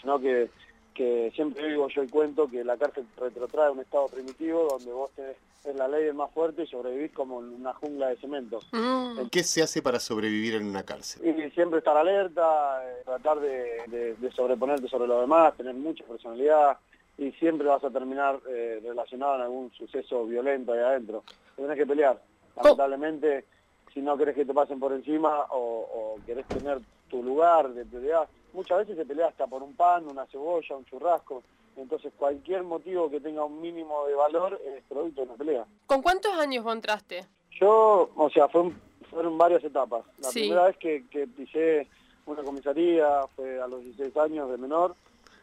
sino 0.00 0.18
que, 0.18 0.50
que 0.94 1.32
siempre 1.34 1.68
digo 1.68 1.88
yo 1.88 2.02
el 2.02 2.10
cuento 2.10 2.48
que 2.48 2.64
la 2.64 2.76
cárcel 2.76 3.06
retrotrae 3.16 3.68
a 3.68 3.72
un 3.72 3.80
estado 3.80 4.06
primitivo 4.08 4.68
donde 4.70 4.92
vos 4.92 5.10
tenés 5.12 5.36
es 5.62 5.76
la 5.76 5.88
ley 5.88 6.04
del 6.04 6.14
más 6.14 6.30
fuerte 6.30 6.62
y 6.62 6.66
sobrevivís 6.66 7.12
como 7.12 7.40
en 7.40 7.48
una 7.50 7.74
jungla 7.74 8.08
de 8.08 8.16
cemento. 8.16 8.60
Mm. 8.72 9.26
¿Qué 9.30 9.44
se 9.44 9.62
hace 9.62 9.82
para 9.82 10.00
sobrevivir 10.00 10.54
en 10.54 10.64
una 10.64 10.84
cárcel? 10.84 11.20
Y 11.22 11.50
siempre 11.50 11.80
estar 11.80 11.94
alerta, 11.98 12.80
eh, 12.82 13.02
tratar 13.04 13.40
de, 13.40 14.16
de 14.18 14.32
sobreponerte 14.32 14.88
sobre 14.88 15.06
lo 15.06 15.20
demás, 15.20 15.54
tener 15.58 15.74
mucha 15.74 16.02
personalidad, 16.04 16.78
y 17.20 17.32
siempre 17.32 17.68
vas 17.68 17.84
a 17.84 17.90
terminar 17.90 18.40
eh, 18.48 18.80
relacionado 18.82 19.34
en 19.34 19.42
algún 19.42 19.70
suceso 19.72 20.24
violento 20.24 20.72
ahí 20.72 20.78
adentro. 20.78 21.22
Tienes 21.54 21.76
que 21.76 21.86
pelear. 21.86 22.18
Lamentablemente, 22.56 23.44
si 23.92 24.00
no 24.00 24.16
querés 24.16 24.34
que 24.34 24.46
te 24.46 24.54
pasen 24.54 24.80
por 24.80 24.94
encima 24.94 25.44
o, 25.50 26.16
querés 26.24 26.46
tener 26.48 26.80
tu 27.10 27.22
lugar 27.22 27.74
de 27.74 27.84
pelea, 27.84 28.26
muchas 28.54 28.78
veces 28.78 28.96
se 28.96 29.04
pelea 29.04 29.28
hasta 29.28 29.46
por 29.46 29.62
un 29.62 29.74
pan, 29.74 30.08
una 30.08 30.24
cebolla, 30.26 30.76
un 30.76 30.86
churrasco. 30.86 31.42
Entonces 31.76 32.10
cualquier 32.16 32.62
motivo 32.62 33.10
que 33.10 33.20
tenga 33.20 33.44
un 33.44 33.60
mínimo 33.60 34.06
de 34.06 34.14
valor 34.14 34.58
es 34.64 34.82
producto 34.88 35.20
de 35.20 35.26
una 35.28 35.36
pelea. 35.36 35.66
¿Con 35.86 36.00
cuántos 36.00 36.32
años 36.38 36.64
vos 36.64 36.74
entraste? 36.74 37.26
Yo, 37.50 38.10
o 38.16 38.30
sea, 38.30 38.48
fueron 38.48 39.36
varias 39.36 39.62
etapas. 39.62 40.06
La 40.20 40.30
primera 40.30 40.64
vez 40.64 40.78
que, 40.78 41.06
que 41.08 41.26
pisé 41.26 41.86
una 42.24 42.42
comisaría 42.42 43.26
fue 43.36 43.60
a 43.60 43.66
los 43.66 43.84
16 43.84 44.16
años 44.16 44.50
de 44.50 44.56
menor 44.56 44.94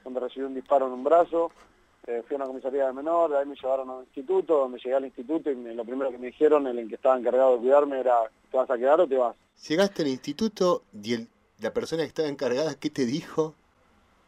donde 0.08 0.22
recibí 0.22 0.46
un 0.46 0.56
disparo 0.56 0.88
en 0.88 0.94
un 0.94 1.04
brazo, 1.04 1.52
eh, 2.08 2.24
fui 2.26 2.36
a 2.36 2.38
una 2.38 2.48
comisaría 2.48 2.88
de 2.88 2.94
menor, 2.94 3.32
de 3.32 3.38
ahí 3.38 3.46
me 3.46 3.56
llevaron 3.56 3.90
a 3.90 3.94
un 3.96 4.04
instituto, 4.04 4.60
donde 4.60 4.80
llegué 4.80 4.96
al 4.96 5.06
instituto 5.06 5.52
y 5.52 5.56
lo 5.56 5.86
primero 5.86 6.10
que 6.10 6.18
me 6.18 6.28
dijeron, 6.28 6.66
el 6.66 6.80
en 6.80 6.90
que 6.90 6.96
estaba 6.96 7.18
encargado 7.18 7.54
de 7.54 7.60
cuidarme, 7.60 8.00
era, 8.00 8.16
¿te 8.50 8.58
vas 8.58 8.70
a 8.70 8.78
quedar 8.78 9.02
o 9.02 9.08
te 9.08 9.18
vas? 9.18 9.36
Llegaste 9.68 10.04
al 10.04 10.08
instituto 10.08 10.84
y 10.94 11.28
la 11.60 11.74
persona 11.74 12.04
que 12.04 12.08
estaba 12.08 12.30
encargada, 12.30 12.76
¿qué 12.80 12.90
te 12.90 13.06
dijo? 13.06 13.56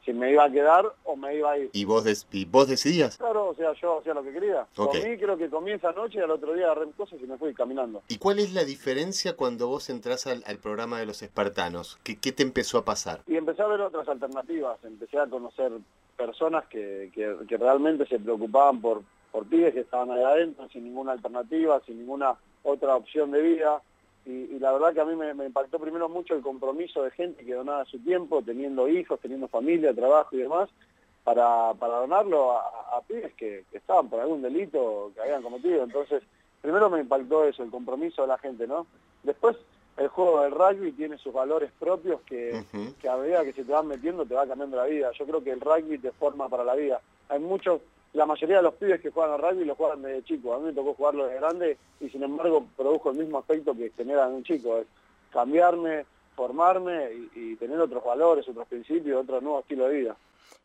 si 0.09 0.13
me 0.13 0.31
iba 0.31 0.43
a 0.43 0.51
quedar 0.51 0.91
o 1.03 1.15
me 1.15 1.36
iba 1.36 1.51
a 1.51 1.57
ir. 1.57 1.69
¿Y 1.71 1.86
vos, 1.86 2.03
y 2.31 2.45
vos 2.45 2.67
decidías? 2.67 3.17
Claro, 3.17 3.50
o 3.50 3.55
sea, 3.55 3.74
yo 3.74 4.00
hacía 4.00 4.13
lo 4.15 4.24
que 4.24 4.31
quería. 4.31 4.65
Okay. 4.75 5.03
mí 5.03 5.17
creo 5.17 5.38
que 5.38 5.50
comienza 5.50 5.89
anoche 5.89 6.17
y 6.17 6.21
al 6.21 6.31
otro 6.31 6.53
día 6.53 6.65
agarré 6.65 6.89
cosas 6.91 7.19
y 7.21 7.27
me 7.27 7.38
fui 7.38 7.53
caminando. 7.53 8.01
¿Y 8.07 8.17
cuál 8.17 8.39
es 8.39 8.53
la 8.53 8.63
diferencia 8.63 9.36
cuando 9.36 9.67
vos 9.67 9.89
entras 9.89 10.25
al, 10.25 10.57
programa 10.57 11.00
de 11.00 11.05
los 11.05 11.21
espartanos? 11.21 12.00
¿Qué, 12.03 12.19
¿Qué, 12.19 12.31
te 12.31 12.41
empezó 12.43 12.79
a 12.79 12.86
pasar? 12.86 13.21
Y 13.27 13.36
empecé 13.36 13.62
a 13.62 13.67
ver 13.67 13.81
otras 13.81 14.07
alternativas, 14.07 14.83
empecé 14.83 15.19
a 15.19 15.27
conocer 15.27 15.74
personas 16.19 16.65
que, 16.67 17.09
que, 17.13 17.57
realmente 17.57 18.05
se 18.05 18.19
preocupaban 18.19 18.81
por, 18.81 19.03
por 19.31 19.45
pibes 19.47 19.73
que 19.73 19.79
estaban 19.79 20.11
ahí 20.11 20.21
adentro, 20.21 20.67
sin 20.69 20.83
ninguna 20.83 21.13
alternativa, 21.13 21.81
sin 21.85 21.97
ninguna 21.99 22.35
otra 22.63 22.95
opción 22.95 23.31
de 23.31 23.41
vida 23.41 23.81
y, 24.25 24.59
la 24.59 24.71
verdad 24.71 24.93
que 24.93 25.01
a 25.01 25.05
mí 25.05 25.15
me, 25.15 25.45
impactó 25.45 25.79
primero 25.79 26.07
mucho 26.07 26.35
el 26.35 26.41
compromiso 26.41 27.01
de 27.03 27.11
gente 27.11 27.43
que 27.43 27.55
donaba 27.55 27.85
su 27.85 27.97
tiempo, 27.99 28.43
teniendo 28.43 28.88
hijos, 28.88 29.19
teniendo 29.19 29.47
familia, 29.47 29.93
trabajo 29.93 30.35
y 30.35 30.39
demás, 30.39 30.69
para, 31.23 31.73
para 31.73 31.95
donarlo 31.95 32.51
a, 32.51 33.01
pibes 33.07 33.33
que, 33.33 33.63
estaban 33.71 34.07
por 34.07 34.19
algún 34.19 34.41
delito 34.41 35.11
que 35.15 35.21
habían 35.21 35.41
cometido. 35.41 35.83
Entonces, 35.83 36.21
primero 36.61 36.89
me 36.91 36.99
impactó 36.99 37.45
eso, 37.45 37.63
el 37.63 37.71
compromiso 37.71 38.21
de 38.21 38.27
la 38.27 38.38
gente, 38.38 38.67
¿no? 38.67 38.85
Después, 39.23 39.57
el 39.99 40.07
juego 40.07 40.41
del 40.41 40.51
rugby 40.51 40.93
tiene 40.93 41.17
sus 41.17 41.33
valores 41.33 41.71
propios 41.77 42.21
que, 42.21 42.63
que 43.01 43.09
a 43.09 43.17
medida 43.17 43.43
que 43.43 43.53
se 43.53 43.65
te 43.65 43.71
van 43.71 43.87
metiendo 43.87 44.25
te 44.25 44.33
va 44.33 44.47
cambiando 44.47 44.77
la 44.77 44.85
vida. 44.85 45.11
Yo 45.11 45.25
creo 45.25 45.43
que 45.43 45.51
el 45.51 45.59
rugby 45.59 45.97
te 45.97 46.11
forma 46.11 46.47
para 46.47 46.63
la 46.63 46.75
vida. 46.75 47.01
Hay 47.27 47.39
muchos 47.39 47.81
la 48.13 48.25
mayoría 48.25 48.57
de 48.57 48.63
los 48.63 48.73
pibes 48.75 49.01
que 49.01 49.11
juegan 49.11 49.33
al 49.33 49.41
rugby 49.41 49.65
lo 49.65 49.75
juegan 49.75 50.01
desde 50.01 50.23
chico. 50.23 50.53
A 50.53 50.59
mí 50.59 50.65
me 50.65 50.73
tocó 50.73 50.93
jugarlo 50.93 51.27
de 51.27 51.35
grande 51.35 51.77
y 51.99 52.09
sin 52.09 52.23
embargo 52.23 52.65
produjo 52.75 53.11
el 53.11 53.17
mismo 53.17 53.37
aspecto 53.37 53.75
que 53.75 53.91
genera 53.95 54.27
en 54.27 54.35
un 54.35 54.43
chico. 54.43 54.79
Es 54.79 54.87
cambiarme, 55.31 56.05
formarme 56.35 57.11
y, 57.35 57.55
tener 57.57 57.79
otros 57.79 58.03
valores, 58.03 58.47
otros 58.47 58.67
principios, 58.67 59.21
otro 59.21 59.41
nuevo 59.41 59.59
estilo 59.59 59.87
de 59.87 59.97
vida. 59.97 60.17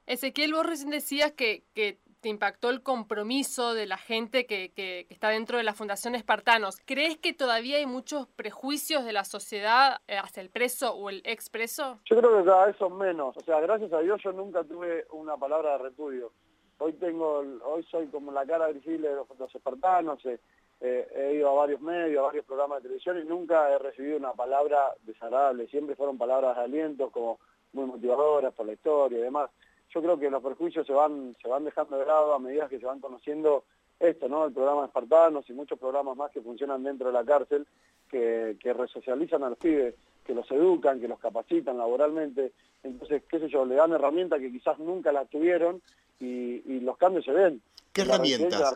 Ezequiel, 0.07 0.55
vos 0.55 0.65
recién 0.65 0.91
decías 0.91 1.33
que, 1.33 1.63
que 1.75 1.99
te 2.25 2.31
impactó 2.31 2.71
el 2.71 2.83
compromiso 2.83 3.75
de 3.75 3.85
la 3.85 3.99
gente 3.99 4.47
que, 4.47 4.73
que, 4.73 5.07
está 5.11 5.29
dentro 5.29 5.59
de 5.59 5.63
la 5.63 5.75
Fundación 5.75 6.15
Espartanos. 6.15 6.81
¿Crees 6.87 7.19
que 7.19 7.35
todavía 7.35 7.77
hay 7.77 7.85
muchos 7.85 8.27
prejuicios 8.29 9.05
de 9.05 9.13
la 9.13 9.25
sociedad 9.25 10.01
eh, 10.09 10.17
hacia 10.17 10.41
el 10.41 10.49
preso 10.49 10.95
o 10.95 11.11
el 11.11 11.21
expreso? 11.27 11.99
Yo 12.07 12.17
creo 12.17 12.39
que 12.39 12.45
cada 12.47 12.65
vez 12.65 12.77
son 12.79 12.97
menos. 12.97 13.37
O 13.37 13.41
sea, 13.41 13.61
gracias 13.61 13.93
a 13.93 14.01
Dios 14.01 14.23
yo 14.25 14.33
nunca 14.33 14.65
tuve 14.65 15.05
una 15.11 15.37
palabra 15.37 15.73
de 15.73 15.85
repudio 15.85 16.33
hoy 16.79 16.93
tengo, 16.95 17.45
hoy 17.65 17.83
soy 17.85 18.07
como 18.09 18.33
la 18.33 18.45
cara 18.45 18.69
visible 18.69 19.09
de 19.09 19.15
los, 19.15 19.55
espartanos, 19.55 20.25
eh, 20.27 20.41
eh, 20.81 21.09
he 21.15 21.35
ido 21.35 21.51
a 21.51 21.55
varios 21.55 21.81
medios, 21.81 22.19
a 22.19 22.27
varios 22.27 22.45
programas 22.45 22.79
de 22.79 22.89
televisión 22.89 23.19
y 23.19 23.25
nunca 23.25 23.71
he 23.71 23.79
recibido 23.79 24.17
una 24.17 24.33
palabra 24.33 24.93
desagradable, 25.03 25.69
siempre 25.69 25.95
fueron 25.95 26.19
palabras 26.19 26.57
de 26.57 26.63
aliento, 26.63 27.11
como 27.11 27.39
muy 27.73 27.87
motivadoras 27.87 28.53
por 28.55 28.67
la 28.67 28.73
historia 28.73 29.19
y 29.19 29.23
demás. 29.23 29.51
Yo 29.95 30.03
creo 30.03 30.19
que 30.19 30.29
los 30.29 30.43
perjuicios 30.43 30.85
se 30.87 30.93
van, 30.93 31.37
se 31.41 31.47
van 31.47 31.65
dejando 31.65 31.97
de 31.97 32.05
lado 32.05 32.35
a 32.35 32.41
medida 32.41 32.69
que 32.69 32.81
se 32.81 32.87
van 32.87 32.99
conociendo 32.99 33.65
esto, 34.01 34.29
¿no? 34.29 34.47
El 34.47 34.53
programa 34.53 34.81
de 34.81 34.87
Espartanos 34.89 35.49
y 35.49 35.53
muchos 35.53 35.79
programas 35.79 36.17
más 36.17 36.33
que 36.33 36.41
funcionan 36.41 36.83
dentro 36.83 37.07
de 37.07 37.13
la 37.13 37.25
cárcel, 37.25 37.65
que, 38.11 38.57
que 38.61 38.73
resocializan 38.73 39.45
a 39.45 39.51
los 39.51 39.59
pibes, 39.59 39.95
que 40.27 40.35
los 40.35 40.51
educan, 40.51 41.01
que 41.01 41.07
los 41.07 41.21
capacitan 41.21 41.79
laboralmente. 41.79 42.53
Entonces, 42.83 43.23
qué 43.29 43.39
sé 43.39 43.49
yo, 43.49 43.65
le 43.65 43.77
dan 43.77 43.93
herramientas 43.93 44.41
que 44.41 44.51
quizás 44.51 44.81
nunca 44.81 45.13
las 45.13 45.31
tuvieron 45.31 45.81
y, 46.19 46.81
los 46.81 46.97
cambios 46.97 47.25
se 47.25 47.33
ven. 47.33 47.63
¿Qué 47.93 48.03
herramientas? 48.03 48.75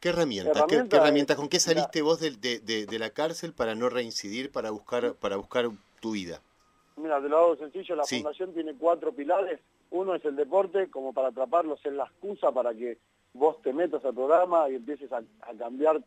¿Qué 0.00 0.10
herramientas? 0.10 0.64
¿Qué, 0.68 0.96
herramientas? 0.96 1.36
¿Con 1.36 1.48
qué 1.48 1.60
saliste 1.60 2.02
vos 2.02 2.20
de, 2.20 2.30
de, 2.60 2.98
la 2.98 3.10
cárcel 3.10 3.54
para 3.54 3.74
no 3.74 3.88
reincidir, 3.88 4.52
para 4.52 4.70
buscar, 4.70 5.14
para 5.14 5.36
buscar 5.36 5.70
tu 6.00 6.12
vida? 6.12 6.40
Mira, 6.96 7.20
te 7.22 7.28
lo 7.28 7.38
hago 7.38 7.56
sencillo, 7.56 7.96
la 7.96 8.04
fundación 8.04 8.52
tiene 8.52 8.74
cuatro 8.74 9.12
pilares. 9.12 9.60
Uno 9.90 10.14
es 10.14 10.24
el 10.24 10.36
deporte, 10.36 10.90
como 10.90 11.12
para 11.12 11.28
atraparlos 11.28 11.84
es 11.84 11.92
la 11.92 12.04
excusa 12.04 12.52
para 12.52 12.74
que 12.74 12.98
vos 13.32 13.60
te 13.62 13.72
metas 13.72 14.04
al 14.04 14.14
programa 14.14 14.68
y 14.68 14.76
empieces 14.76 15.10
a 15.12 15.22
cambiar 15.58 16.02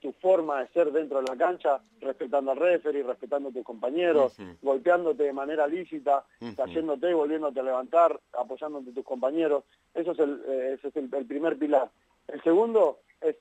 tu 0.00 0.12
forma 0.12 0.60
de 0.60 0.68
ser 0.68 0.92
dentro 0.92 1.20
de 1.20 1.28
la 1.28 1.36
cancha, 1.36 1.80
respetando 2.00 2.52
al 2.52 2.56
referee, 2.56 3.02
respetando 3.02 3.48
a 3.48 3.52
tus 3.52 3.64
compañeros, 3.64 4.36
golpeándote 4.62 5.24
de 5.24 5.32
manera 5.32 5.66
lícita, 5.66 6.24
cayéndote, 6.56 7.12
volviéndote 7.12 7.60
a 7.60 7.64
levantar, 7.64 8.18
apoyándote 8.32 8.90
a 8.90 8.94
tus 8.94 9.04
compañeros. 9.04 9.64
Eso 9.94 10.12
es 10.12 10.18
el, 10.20 10.42
eh, 10.46 10.72
ese 10.74 10.88
es 10.88 10.96
el, 10.96 11.26
primer 11.26 11.58
pilar. 11.58 11.90
El 12.28 12.40
segundo 12.42 13.00
es, 13.20 13.36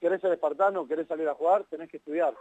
querés 0.00 0.20
ser 0.20 0.32
espartano, 0.32 0.86
querés 0.86 1.06
salir 1.06 1.28
a 1.28 1.34
jugar, 1.34 1.64
tenés 1.64 1.90
que 1.90 1.98
estudiar. 1.98 2.34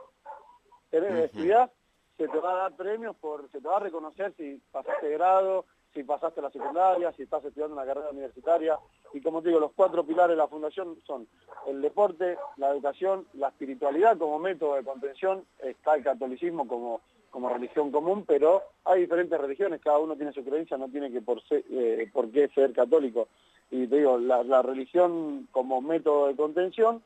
Querés 0.89 1.25
estudiar, 1.25 1.69
se 2.17 2.27
te 2.27 2.39
va 2.39 2.53
a 2.53 2.57
dar 2.69 2.75
premios, 2.77 3.15
por, 3.17 3.51
se 3.51 3.59
te 3.59 3.67
va 3.67 3.77
a 3.77 3.81
reconocer 3.81 4.33
si 4.37 4.61
pasaste 4.71 5.09
grado, 5.09 5.65
si 5.93 6.03
pasaste 6.03 6.41
la 6.41 6.51
secundaria, 6.51 7.11
si 7.13 7.23
estás 7.23 7.43
estudiando 7.43 7.75
una 7.75 7.85
carrera 7.85 8.09
universitaria. 8.11 8.77
Y 9.13 9.21
como 9.21 9.41
te 9.41 9.49
digo, 9.49 9.59
los 9.59 9.71
cuatro 9.73 10.05
pilares 10.05 10.35
de 10.35 10.37
la 10.37 10.47
fundación 10.47 10.97
son 11.05 11.27
el 11.65 11.81
deporte, 11.81 12.37
la 12.57 12.69
educación, 12.69 13.25
la 13.33 13.49
espiritualidad 13.49 14.17
como 14.17 14.39
método 14.39 14.75
de 14.75 14.83
contención, 14.83 15.45
está 15.59 15.95
el 15.95 16.03
catolicismo 16.03 16.67
como, 16.67 17.01
como 17.29 17.49
religión 17.49 17.91
común, 17.91 18.25
pero 18.27 18.63
hay 18.85 19.01
diferentes 19.01 19.39
religiones, 19.39 19.81
cada 19.81 19.99
uno 19.99 20.15
tiene 20.15 20.33
su 20.33 20.43
creencia, 20.43 20.77
no 20.77 20.89
tiene 20.89 21.11
que 21.11 21.21
por, 21.21 21.41
eh, 21.49 22.11
qué 22.33 22.47
ser 22.49 22.73
católico. 22.73 23.27
Y 23.69 23.87
te 23.87 23.97
digo, 23.97 24.17
la, 24.17 24.61
religión 24.61 25.47
como 25.51 25.81
método 25.81 26.27
de 26.27 26.35
contención 26.35 27.01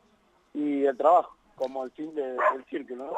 y 0.54 0.86
el 0.86 0.98
trabajo 0.98 1.36
como 1.56 1.84
el 1.84 1.92
fin 1.92 2.14
del 2.16 2.38
círculo. 2.70 3.06
¿no? 3.06 3.14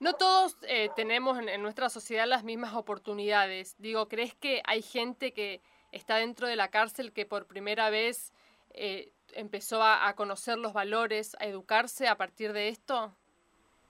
No 0.00 0.12
todos 0.12 0.56
eh, 0.62 0.90
tenemos 0.94 1.38
en, 1.40 1.60
nuestra 1.60 1.88
sociedad 1.88 2.26
las 2.26 2.44
mismas 2.44 2.74
oportunidades. 2.74 3.74
Digo, 3.78 4.06
¿crees 4.06 4.34
que 4.34 4.62
hay 4.64 4.80
gente 4.80 5.32
que 5.32 5.60
está 5.90 6.16
dentro 6.16 6.46
de 6.46 6.54
la 6.54 6.68
cárcel 6.68 7.12
que 7.12 7.26
por 7.26 7.46
primera 7.46 7.90
vez 7.90 8.32
eh, 8.74 9.10
empezó 9.34 9.82
a, 9.82 10.12
conocer 10.14 10.56
los 10.56 10.72
valores, 10.72 11.36
a 11.40 11.46
educarse 11.46 12.06
a 12.06 12.16
partir 12.16 12.52
de 12.52 12.68
esto? 12.68 13.12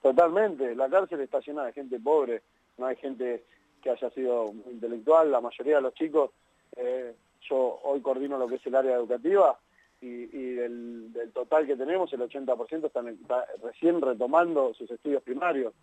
Totalmente. 0.01 0.73
La 0.75 0.89
cárcel 0.89 1.21
está 1.21 1.41
llena 1.41 1.65
de 1.65 1.73
gente 1.73 1.99
pobre. 1.99 2.41
No 2.77 2.87
hay 2.87 2.95
gente 2.95 3.45
que 3.83 3.91
haya 3.91 4.09
sido 4.09 4.51
intelectual. 4.71 5.29
La 5.29 5.41
mayoría 5.41 5.75
de 5.75 5.81
los 5.83 5.93
chicos, 5.93 6.31
eh, 6.75 7.13
yo 7.41 7.79
hoy 7.83 8.01
coordino 8.01 8.39
lo 8.39 8.47
que 8.47 8.55
es 8.55 8.65
el 8.65 8.75
área 8.75 8.95
educativa 8.95 9.59
y, 10.01 10.53
del, 10.53 11.11
total 11.33 11.67
que 11.67 11.75
tenemos, 11.75 12.11
el 12.13 12.21
80% 12.21 12.85
están 12.85 13.09
está 13.09 13.45
recién 13.61 14.01
retomando 14.01 14.73
sus 14.73 14.89
estudios 14.89 15.21
primarios. 15.23 15.73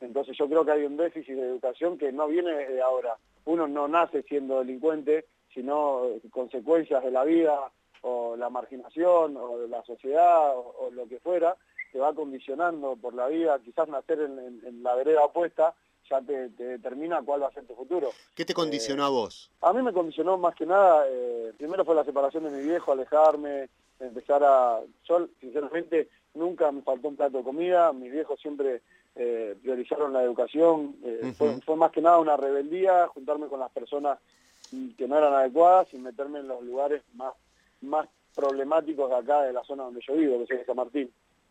Entonces 0.00 0.36
yo 0.36 0.48
creo 0.48 0.64
que 0.64 0.72
hay 0.72 0.84
un 0.84 0.96
déficit 0.96 1.34
de 1.34 1.48
educación 1.48 1.98
que 1.98 2.12
no 2.12 2.28
viene 2.28 2.52
de 2.52 2.80
ahora. 2.80 3.16
Uno 3.44 3.66
no 3.66 3.88
nace 3.88 4.22
siendo 4.22 4.58
delincuente, 4.58 5.26
sino 5.52 6.02
consecuencias 6.30 7.02
de 7.02 7.10
la 7.10 7.24
vida 7.24 7.70
o 8.02 8.36
la 8.36 8.48
marginación 8.48 9.36
o 9.36 9.58
de 9.58 9.68
la 9.68 9.82
sociedad 9.84 10.56
o, 10.56 10.90
lo 10.92 11.08
que 11.08 11.18
fuera, 11.18 11.56
te 11.92 11.98
va 11.98 12.14
condicionando 12.14 12.96
por 12.96 13.14
la 13.14 13.26
vida, 13.28 13.58
quizás 13.64 13.88
nacer 13.88 14.20
en, 14.20 14.82
la 14.82 14.94
vereda 14.94 15.24
opuesta 15.24 15.74
ya 16.08 16.22
te, 16.22 16.48
determina 16.48 17.20
cuál 17.22 17.42
va 17.42 17.48
a 17.48 17.52
ser 17.52 17.66
tu 17.66 17.74
futuro. 17.74 18.10
¿Qué 18.34 18.44
te 18.44 18.54
condicionó 18.54 19.04
a 19.04 19.10
vos? 19.10 19.50
A 19.60 19.72
mí 19.74 19.82
me 19.82 19.92
condicionó 19.92 20.38
más 20.38 20.54
que 20.54 20.64
nada, 20.64 21.04
eh, 21.06 21.52
primero 21.58 21.84
fue 21.84 21.94
la 21.94 22.04
separación 22.04 22.44
de 22.44 22.50
mi 22.50 22.62
viejo, 22.62 22.92
alejarme, 22.92 23.68
empezar 24.00 24.42
a... 24.42 24.80
Yo, 25.04 25.28
sinceramente, 25.40 26.08
nunca 26.32 26.72
me 26.72 26.80
faltó 26.80 27.08
un 27.08 27.16
plato 27.16 27.38
de 27.38 27.44
comida, 27.44 27.92
mis 27.92 28.10
viejos 28.10 28.40
siempre 28.40 28.80
eh, 29.20 29.56
priorizaron 29.60 30.12
la 30.12 30.22
educación, 30.22 30.94
eh, 31.02 31.32
fue, 31.36 31.76
más 31.76 31.90
que 31.90 32.00
nada 32.00 32.20
una 32.20 32.36
rebeldía, 32.36 33.08
juntarme 33.08 33.48
con 33.48 33.58
las 33.58 33.70
personas 33.72 34.18
que 34.96 35.08
no 35.08 35.18
eran 35.18 35.34
adecuadas 35.34 35.92
y 35.92 35.98
meterme 35.98 36.38
en 36.38 36.46
los 36.46 36.62
lugares 36.62 37.02
más, 37.14 37.34
más 37.80 38.06
problemáticos 38.34 39.10
de 39.10 39.16
acá, 39.16 39.42
de 39.42 39.52
la 39.52 39.64
zona 39.64 39.84
donde 39.84 40.02
yo 40.06 40.14
vivo, 40.14 40.44
que 40.46 40.54
es 40.54 40.66
San 40.66 40.76
Martín. 40.76 41.10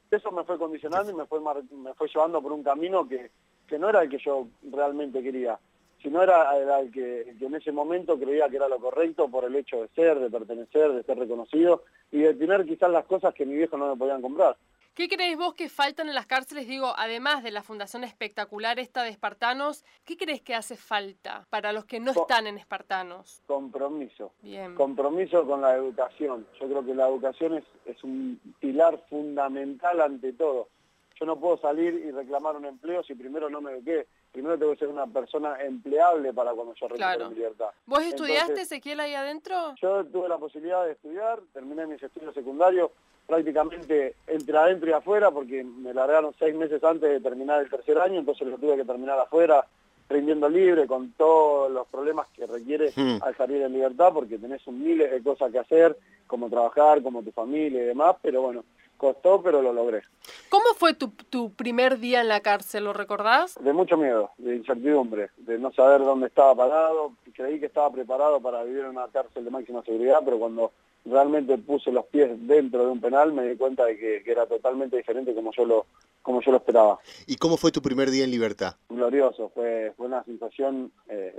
Eso 0.10 0.32
me 0.32 0.46
fue 0.46 0.58
condicionando 0.58 1.12
y 1.12 1.16
me 1.16 1.26
fue, 1.26 1.42
me 1.42 1.94
fue 1.94 2.08
llevando 2.08 2.42
por 2.42 2.54
un 2.54 2.64
camino 2.64 3.06
que, 3.06 3.32
que 3.68 3.78
no 3.78 3.90
era 3.90 4.02
el 4.02 4.10
que 4.10 4.20
yo 4.20 4.48
realmente 4.72 5.22
quería, 5.22 5.60
sino 6.02 6.24
era, 6.24 6.58
el 6.80 6.90
que, 6.90 7.36
que 7.38 7.46
en 7.48 7.56
ese 7.56 7.74
momento 7.74 8.18
creía 8.18 8.48
que 8.48 8.56
era 8.56 8.70
lo 8.70 8.80
correcto 8.80 9.28
por 9.28 9.44
el 9.44 9.56
hecho 9.58 9.82
de 9.82 9.90
ser, 9.90 10.20
de 10.20 10.30
pertenecer, 10.30 10.94
de 10.94 11.04
ser 11.04 11.20
reconocido 11.20 11.84
y 12.14 12.20
de 12.20 12.34
tener 12.34 12.66
quizás 12.66 12.90
las 12.90 13.04
cosas 13.06 13.34
que 13.34 13.46
mi 13.46 13.56
viejo 13.56 13.78
no 13.78 13.90
me 13.90 13.98
podían 13.98 14.22
comprar. 14.22 14.56
¿Qué 14.98 15.08
crees 15.08 15.38
vos 15.38 15.54
que 15.54 15.70
faltan 15.70 16.10
en 16.10 16.16
las 16.16 16.26
cárceles? 16.26 16.68
Digo, 16.68 16.92
además 16.98 17.44
de 17.44 17.52
la 17.52 17.62
fundación 17.62 18.04
espectacular 18.04 18.80
esta 18.80 19.04
de 19.04 19.10
Espartanos, 19.10 19.86
¿qué 20.06 20.18
crees 20.18 20.42
que 20.42 20.56
hace 20.56 20.76
falta 20.76 21.46
para 21.52 21.72
los 21.72 21.86
que 21.86 22.00
no 22.00 22.10
están 22.10 22.48
en 22.48 22.58
Espartanos? 22.58 23.44
Compromiso. 23.46 24.34
Bien. 24.42 24.74
Compromiso 24.74 25.46
con 25.46 25.62
la 25.62 25.76
educación. 25.76 26.48
Yo 26.60 26.68
creo 26.68 26.84
que 26.84 26.96
la 26.96 27.08
educación 27.08 27.54
es, 27.54 27.64
es 27.86 28.04
un 28.04 28.42
pilar 28.60 29.00
fundamental 29.08 30.02
ante 30.02 30.34
todo. 30.34 30.70
Yo 31.20 31.28
no 31.28 31.40
puedo 31.40 31.60
salir 31.60 31.94
y 31.94 32.10
reclamar 32.10 32.56
un 32.56 32.66
empleo 32.66 33.04
si 33.04 33.14
primero 33.14 33.52
no 33.52 33.62
me 33.62 33.74
eduqué. 33.74 34.08
Primero 34.32 34.58
tengo 34.58 34.72
que 34.72 34.80
ser 34.80 34.88
una 34.88 35.06
persona 35.06 35.62
empleable 35.62 36.34
para 36.34 36.54
cuando 36.54 36.74
yo 36.74 36.88
recupere 36.88 37.30
mi 37.30 37.36
libertad. 37.36 37.70
¿Vos 37.86 38.02
estudiaste, 38.02 38.62
Ezequiel, 38.62 39.00
ahí 39.00 39.14
adentro? 39.14 39.76
Yo 39.80 40.04
tuve 40.06 40.28
la 40.28 40.40
posibilidad 40.40 40.84
de 40.86 40.94
estudiar, 40.94 41.40
terminé 41.54 41.86
mis 41.86 42.02
estudios 42.02 42.34
secundarios 42.34 42.90
prácticamente 43.28 44.16
entre 44.26 44.58
adentro 44.58 44.90
y 44.90 44.94
afuera, 44.94 45.30
porque 45.32 45.64
me 45.64 45.94
largaron 45.94 46.34
seis 46.40 46.56
meses 46.56 46.84
antes 46.84 47.10
de 47.10 47.20
terminar 47.20 47.62
el 47.62 47.70
tercer 47.70 48.00
año, 48.00 48.20
entonces 48.20 48.48
lo 48.48 48.58
tuve 48.58 48.78
que 48.78 48.86
terminar 48.86 49.20
afuera, 49.20 49.68
rindiendo 50.10 50.48
libre, 50.48 50.88
con 50.88 51.12
todos 51.12 51.70
los 51.70 51.86
problemas 51.88 52.28
que 52.30 52.48
requiere 52.48 52.92
hmm. 52.96 53.18
al 53.22 53.36
salir 53.36 53.62
en 53.62 53.74
libertad, 53.74 54.14
porque 54.14 54.38
tenés 54.38 54.66
un 54.66 54.82
miles 54.82 55.12
de 55.12 55.22
cosas 55.22 55.52
que 55.52 55.60
hacer, 55.60 55.98
como 56.26 56.50
trabajar, 56.50 57.04
como 57.04 57.22
tu 57.22 57.32
familia 57.32 57.84
y 57.84 57.88
demás, 57.88 58.16
pero 58.22 58.42
bueno, 58.42 58.64
costó, 58.96 59.42
pero 59.42 59.62
lo 59.62 59.74
logré. 59.74 60.04
¿Cómo 60.50 60.74
fue 60.78 60.94
tu, 60.94 61.10
tu 61.10 61.52
primer 61.52 62.00
día 62.00 62.22
en 62.22 62.30
la 62.30 62.40
cárcel, 62.40 62.86
lo 62.86 62.94
recordás? 62.94 63.56
De 63.62 63.74
mucho 63.74 63.98
miedo, 63.98 64.32
de 64.38 64.56
incertidumbre, 64.56 65.32
de 65.36 65.60
no 65.60 65.74
saber 65.74 66.00
dónde 66.00 66.28
estaba 66.28 66.56
parado, 66.56 67.12
creí 67.34 67.60
que 67.60 67.66
estaba 67.66 67.92
preparado 67.92 68.40
para 68.40 68.64
vivir 68.64 68.84
en 68.84 68.92
una 68.92 69.08
cárcel 69.10 69.44
de 69.44 69.52
máxima 69.52 69.84
seguridad, 69.84 70.22
pero 70.24 70.40
cuando 70.40 70.72
realmente 71.10 71.58
puse 71.58 71.92
los 71.92 72.06
pies 72.06 72.30
dentro 72.48 72.86
de 72.86 72.92
un 72.92 73.02
penal, 73.02 73.34
me 73.34 73.48
di 73.48 73.56
cuenta 73.56 73.86
de 73.86 73.98
que, 73.98 74.24
era 74.26 74.46
totalmente 74.46 74.98
diferente 74.98 75.34
como 75.34 75.52
yo 75.52 75.66
lo 75.66 75.86
como 76.22 76.42
yo 76.42 76.52
lo 76.52 76.58
esperaba. 76.58 77.00
¿Y 77.26 77.38
cómo 77.38 77.56
fue 77.56 77.72
tu 77.72 77.82
primer 77.82 78.12
día 78.12 78.26
en 78.26 78.32
libertad? 78.32 78.76
Glorioso, 78.90 79.50
fue, 79.56 79.94
fue 79.96 80.08
una 80.08 80.26
sensación 80.26 80.92
eh, 81.08 81.34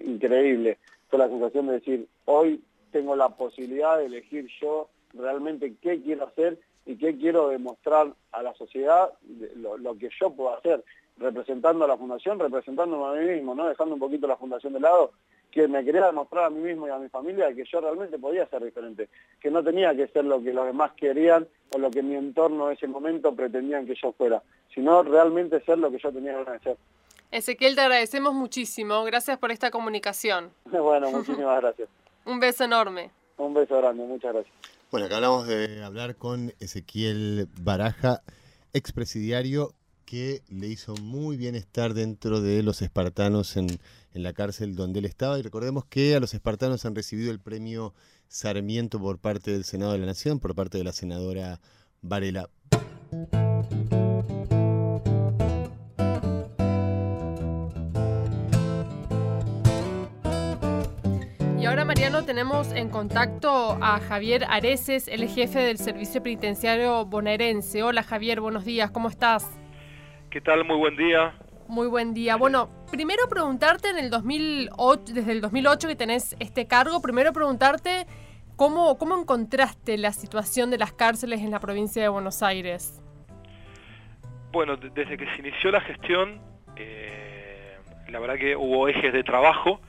increíble. 0.00 0.78
Fue 1.08 1.18
la 1.18 1.28
sensación 1.28 1.66
de 1.66 1.72
decir, 1.72 2.06
hoy 2.26 2.62
tengo 2.92 3.16
la 3.16 3.30
posibilidad 3.30 3.98
de 3.98 4.06
elegir 4.06 4.48
yo 4.60 4.88
realmente 5.12 5.74
qué 5.82 6.00
quiero 6.02 6.26
hacer 6.26 6.58
y 6.86 6.96
qué 6.96 7.16
quiero 7.16 7.48
demostrar 7.48 8.14
a 8.32 8.42
la 8.42 8.54
sociedad, 8.54 9.12
lo, 9.56 9.98
que 9.98 10.08
yo 10.18 10.30
puedo 10.30 10.56
hacer, 10.56 10.82
representando 11.18 11.84
a 11.84 11.88
la 11.88 11.96
fundación, 11.96 12.38
representándome 12.38 13.06
a 13.06 13.20
mí 13.20 13.34
mismo, 13.34 13.54
¿no? 13.54 13.68
dejando 13.68 13.94
un 13.94 14.00
poquito 14.00 14.26
la 14.26 14.36
fundación 14.36 14.72
de 14.72 14.80
lado, 14.80 15.12
que 15.50 15.66
me 15.66 15.84
quería 15.84 16.06
demostrar 16.06 16.44
a 16.44 16.50
mí 16.50 16.60
mismo 16.60 16.86
y 16.86 16.90
a 16.90 16.98
mi 16.98 17.08
familia 17.08 17.52
que 17.54 17.64
yo 17.64 17.80
realmente 17.80 18.18
podía 18.18 18.46
ser 18.48 18.64
diferente, 18.64 19.08
que 19.40 19.50
no 19.50 19.62
tenía 19.64 19.94
que 19.94 20.08
ser 20.08 20.24
lo 20.24 20.42
que 20.42 20.52
los 20.52 20.66
demás 20.66 20.92
querían 20.96 21.48
o 21.74 21.78
lo 21.78 21.90
que 21.90 22.02
mi 22.02 22.14
entorno 22.14 22.68
en 22.68 22.76
ese 22.76 22.86
momento 22.86 23.34
pretendían 23.34 23.86
que 23.86 23.94
yo 24.00 24.12
fuera, 24.12 24.42
sino 24.74 25.02
realmente 25.02 25.60
ser 25.64 25.78
lo 25.78 25.90
que 25.90 25.98
yo 25.98 26.12
tenía 26.12 26.44
que 26.44 26.58
ser. 26.60 26.76
Ezequiel, 27.30 27.74
te 27.74 27.82
agradecemos 27.82 28.34
muchísimo. 28.34 29.04
Gracias 29.04 29.38
por 29.38 29.50
esta 29.50 29.70
comunicación. 29.70 30.50
bueno, 30.64 31.10
muchísimas 31.10 31.60
gracias. 31.60 31.88
Un 32.24 32.40
beso 32.40 32.64
enorme. 32.64 33.10
Un 33.36 33.54
beso 33.54 33.76
grande, 33.78 34.04
muchas 34.04 34.32
gracias. 34.32 34.54
Bueno, 34.90 35.06
acá 35.06 35.16
hablamos 35.16 35.46
de 35.46 35.84
hablar 35.84 36.16
con 36.16 36.52
Ezequiel 36.60 37.46
Baraja, 37.60 38.22
expresidiario 38.72 39.74
que 40.08 40.42
le 40.48 40.68
hizo 40.68 40.94
muy 41.02 41.36
bien 41.36 41.54
estar 41.54 41.92
dentro 41.92 42.40
de 42.40 42.62
los 42.62 42.80
espartanos 42.80 43.58
en, 43.58 43.78
la 44.14 44.32
cárcel 44.32 44.74
donde 44.74 45.00
él 45.00 45.04
estaba. 45.04 45.38
Y 45.38 45.42
recordemos 45.42 45.84
que 45.84 46.16
a 46.16 46.20
los 46.20 46.32
espartanos 46.32 46.86
han 46.86 46.94
recibido 46.94 47.30
el 47.30 47.38
premio 47.40 47.92
Sarmiento 48.26 48.98
por 48.98 49.18
parte 49.18 49.52
del 49.52 49.64
Senado 49.64 49.92
de 49.92 49.98
la 49.98 50.06
Nación, 50.06 50.40
por 50.40 50.54
parte 50.54 50.78
de 50.78 50.84
la 50.84 50.92
senadora 50.92 51.60
Varela. 52.00 52.48
ahora, 61.66 61.84
Mariano, 61.84 62.24
tenemos 62.24 62.72
en 62.72 62.88
contacto 62.88 63.76
a 63.82 64.00
Javier 64.00 64.46
Areces, 64.48 65.06
el 65.06 65.28
jefe 65.28 65.58
del 65.58 65.76
Servicio 65.76 66.22
Penitenciario 66.22 67.04
bonaerense. 67.04 67.82
Hola, 67.82 68.02
Javier, 68.02 68.40
buenos 68.40 68.64
días, 68.64 68.90
¿cómo 68.90 69.10
estás? 69.10 69.44
¿Qué 70.30 70.42
tal? 70.42 70.64
Muy 70.64 70.76
buen 70.76 70.94
día. 70.94 71.32
Muy 71.68 71.86
buen 71.86 72.12
día. 72.12 72.36
Bueno, 72.36 72.68
primero 72.90 73.28
preguntarte 73.30 73.88
en 73.88 73.98
el 73.98 74.10
2008, 74.10 75.14
desde 75.14 75.32
el 75.32 75.40
2008 75.40 75.88
que 75.88 75.96
tenés 75.96 76.36
este 76.38 76.66
cargo, 76.66 77.00
primero 77.00 77.32
preguntarte 77.32 78.06
cómo, 78.56 78.98
cómo 78.98 79.18
encontraste 79.18 79.96
la 79.96 80.12
situación 80.12 80.70
de 80.70 80.76
las 80.76 80.92
cárceles 80.92 81.40
en 81.40 81.50
la 81.50 81.60
provincia 81.60 82.02
de 82.02 82.08
Buenos 82.08 82.42
Aires. 82.42 83.00
Bueno, 84.52 84.76
desde 84.76 85.16
que 85.16 85.26
se 85.34 85.38
inició 85.38 85.70
la 85.70 85.80
gestión, 85.80 86.42
eh, 86.76 87.78
la 88.08 88.18
verdad 88.18 88.36
que 88.36 88.54
hubo 88.54 88.86
ejes 88.86 89.14
de 89.14 89.24
trabajo 89.24 89.80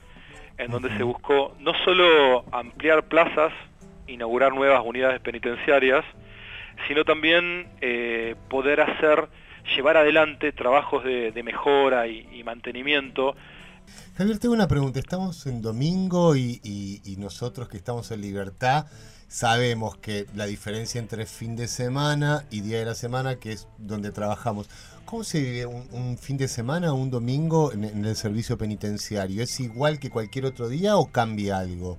en 0.56 0.70
donde 0.70 0.94
se 0.96 1.02
buscó 1.02 1.54
no 1.58 1.74
solo 1.84 2.44
ampliar 2.52 3.02
plazas, 3.04 3.52
inaugurar 4.06 4.54
nuevas 4.54 4.82
unidades 4.84 5.20
penitenciarias, 5.20 6.04
sino 6.88 7.04
también 7.04 7.68
eh, 7.82 8.36
poder 8.48 8.80
hacer, 8.80 9.28
llevar 9.76 9.96
adelante 9.96 10.52
trabajos 10.52 11.04
de, 11.04 11.42
mejora 11.42 12.06
y, 12.06 12.42
mantenimiento. 12.44 13.34
Javier, 14.16 14.38
tengo 14.38 14.54
una 14.54 14.68
pregunta. 14.68 14.98
Estamos 14.98 15.46
en 15.46 15.62
domingo 15.62 16.36
y, 16.36 16.60
y 16.62 17.16
nosotros 17.16 17.68
que 17.68 17.76
estamos 17.76 18.10
en 18.10 18.20
libertad 18.20 18.86
sabemos 19.28 19.96
que 19.96 20.26
la 20.34 20.46
diferencia 20.46 20.98
entre 20.98 21.24
fin 21.24 21.54
de 21.54 21.68
semana 21.68 22.44
y 22.50 22.62
día 22.62 22.80
de 22.80 22.84
la 22.84 22.94
semana, 22.94 23.36
que 23.36 23.52
es 23.52 23.68
donde 23.78 24.10
trabajamos, 24.10 24.68
¿Cómo 25.10 25.24
se 25.24 25.40
vive 25.40 25.66
un, 25.66 26.16
fin 26.18 26.36
de 26.36 26.46
semana 26.46 26.92
o 26.92 26.94
un 26.94 27.10
domingo 27.10 27.72
en, 27.72 27.82
el 27.82 28.14
servicio 28.14 28.56
penitenciario? 28.56 29.42
¿Es 29.42 29.58
igual 29.58 29.98
que 29.98 30.08
cualquier 30.08 30.44
otro 30.44 30.68
día 30.68 30.96
o 30.98 31.10
cambia 31.10 31.58
algo? 31.58 31.98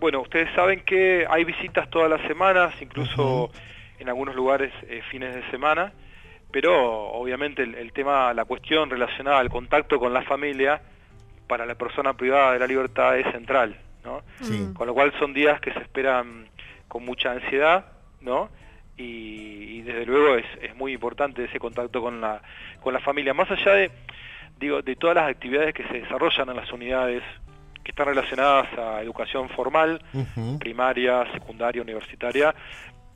Bueno, 0.00 0.22
ustedes 0.22 0.52
saben 0.56 0.80
que 0.84 1.24
hay 1.30 1.44
visitas 1.44 1.88
todas 1.88 2.10
las 2.10 2.20
semanas, 2.26 2.74
incluso 2.80 3.52
en 4.00 4.08
algunos 4.08 4.34
lugares 4.34 4.72
eh, 4.88 5.02
fines 5.12 5.36
de 5.36 5.48
semana, 5.52 5.92
pero 6.52 7.10
obviamente 7.12 7.62
el, 7.62 7.92
tema, 7.92 8.32
la 8.34 8.44
cuestión 8.44 8.90
relacionada 8.90 9.38
al 9.38 9.48
contacto 9.48 9.98
con 9.98 10.12
la 10.12 10.22
familia 10.22 10.80
para 11.46 11.66
la 11.66 11.74
persona 11.74 12.14
privada 12.14 12.52
de 12.52 12.58
la 12.58 12.66
libertad 12.66 13.18
es 13.18 13.30
central, 13.32 13.76
¿no? 14.04 14.22
Con 14.74 14.86
lo 14.86 14.94
cual 14.94 15.12
son 15.18 15.32
días 15.32 15.60
que 15.60 15.72
se 15.72 15.80
esperan 15.80 16.48
con 16.88 17.04
mucha 17.04 17.32
ansiedad, 17.32 17.86
¿no? 18.20 18.50
y, 18.96 19.80
desde 19.82 20.06
luego 20.06 20.36
es, 20.36 20.46
es, 20.60 20.76
muy 20.76 20.92
importante 20.92 21.44
ese 21.44 21.58
contacto 21.58 22.00
con 22.00 22.20
la, 22.20 22.40
con 22.80 22.92
la 22.92 23.00
familia. 23.00 23.34
Más 23.34 23.50
allá 23.50 23.72
de, 23.72 23.90
digo, 24.58 24.82
de 24.82 24.96
todas 24.96 25.16
las 25.16 25.28
actividades 25.28 25.74
que 25.74 25.86
se 25.88 26.00
desarrollan 26.00 26.48
en 26.50 26.56
las 26.56 26.72
unidades 26.72 27.22
que 27.82 27.90
están 27.90 28.06
relacionadas 28.06 28.68
a 28.78 29.02
educación 29.02 29.48
formal, 29.48 30.00
primaria, 30.60 31.26
secundaria, 31.32 31.82
universitaria, 31.82 32.54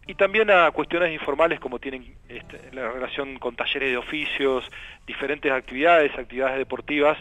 y 0.06 0.14
también 0.14 0.50
a 0.50 0.70
cuestiones 0.70 1.12
informales 1.12 1.58
como 1.58 1.78
tienen 1.78 2.14
este, 2.28 2.60
la 2.72 2.90
relación 2.90 3.38
con 3.38 3.56
talleres 3.56 3.90
de 3.90 3.96
oficios, 3.96 4.64
diferentes 5.06 5.50
actividades, 5.50 6.16
actividades 6.16 6.58
deportivas. 6.58 7.18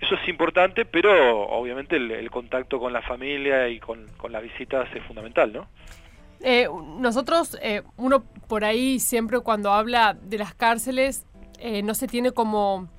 Eso 0.00 0.16
es 0.16 0.28
importante, 0.28 0.84
pero 0.84 1.42
obviamente 1.48 1.96
el, 1.96 2.30
contacto 2.30 2.80
con 2.80 2.92
la 2.92 3.02
familia 3.02 3.68
y 3.68 3.78
con, 3.78 4.06
con 4.16 4.32
las 4.32 4.42
visitas 4.42 4.88
es 4.94 5.02
fundamental, 5.04 5.52
¿no? 5.52 5.68
Eh, 6.40 6.68
nosotros, 6.98 7.56
eh, 7.62 7.82
uno 7.96 8.24
por 8.48 8.64
ahí 8.64 8.98
siempre 8.98 9.40
cuando 9.40 9.72
habla 9.72 10.14
de 10.20 10.36
las 10.36 10.54
cárceles, 10.54 11.24
eh, 11.58 11.82
no 11.82 11.94
se 11.94 12.08
tiene 12.08 12.32
como 12.32 12.90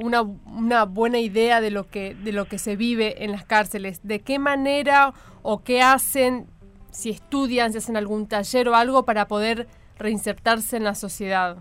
una, 0.00 0.22
una, 0.22 0.84
buena 0.84 1.18
idea 1.18 1.60
de 1.60 1.72
lo, 1.72 1.88
que, 1.88 2.14
de 2.14 2.30
lo 2.30 2.44
que 2.44 2.58
se 2.58 2.76
vive 2.76 3.24
en 3.24 3.32
las 3.32 3.44
cárceles. 3.44 4.00
¿De 4.06 4.20
qué 4.20 4.38
manera 4.38 5.12
o 5.42 5.64
qué 5.64 5.82
hacen, 5.82 6.46
si 6.92 7.10
estudian, 7.10 7.72
si 7.72 7.78
hacen 7.78 7.96
algún 7.96 8.28
taller 8.28 8.68
o 8.68 8.76
algo 8.76 9.04
para 9.04 9.26
poder 9.26 9.66
reinsertarse 9.98 10.76
en 10.76 10.84
la 10.84 10.94
sociedad? 10.94 11.56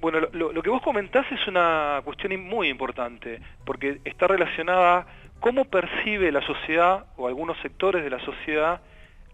Bueno, 0.00 0.20
lo, 0.32 0.62
que 0.62 0.68
vos 0.68 0.82
comentás 0.82 1.24
es 1.32 1.48
una 1.48 2.02
cuestión 2.04 2.38
muy 2.44 2.68
importante, 2.68 3.40
porque 3.64 4.00
está 4.04 4.26
relacionada 4.26 5.06
cómo 5.40 5.64
percibe 5.64 6.30
la 6.30 6.42
sociedad 6.42 7.06
o 7.16 7.28
algunos 7.28 7.58
sectores 7.62 8.04
de 8.04 8.10
la 8.10 8.20
sociedad 8.20 8.82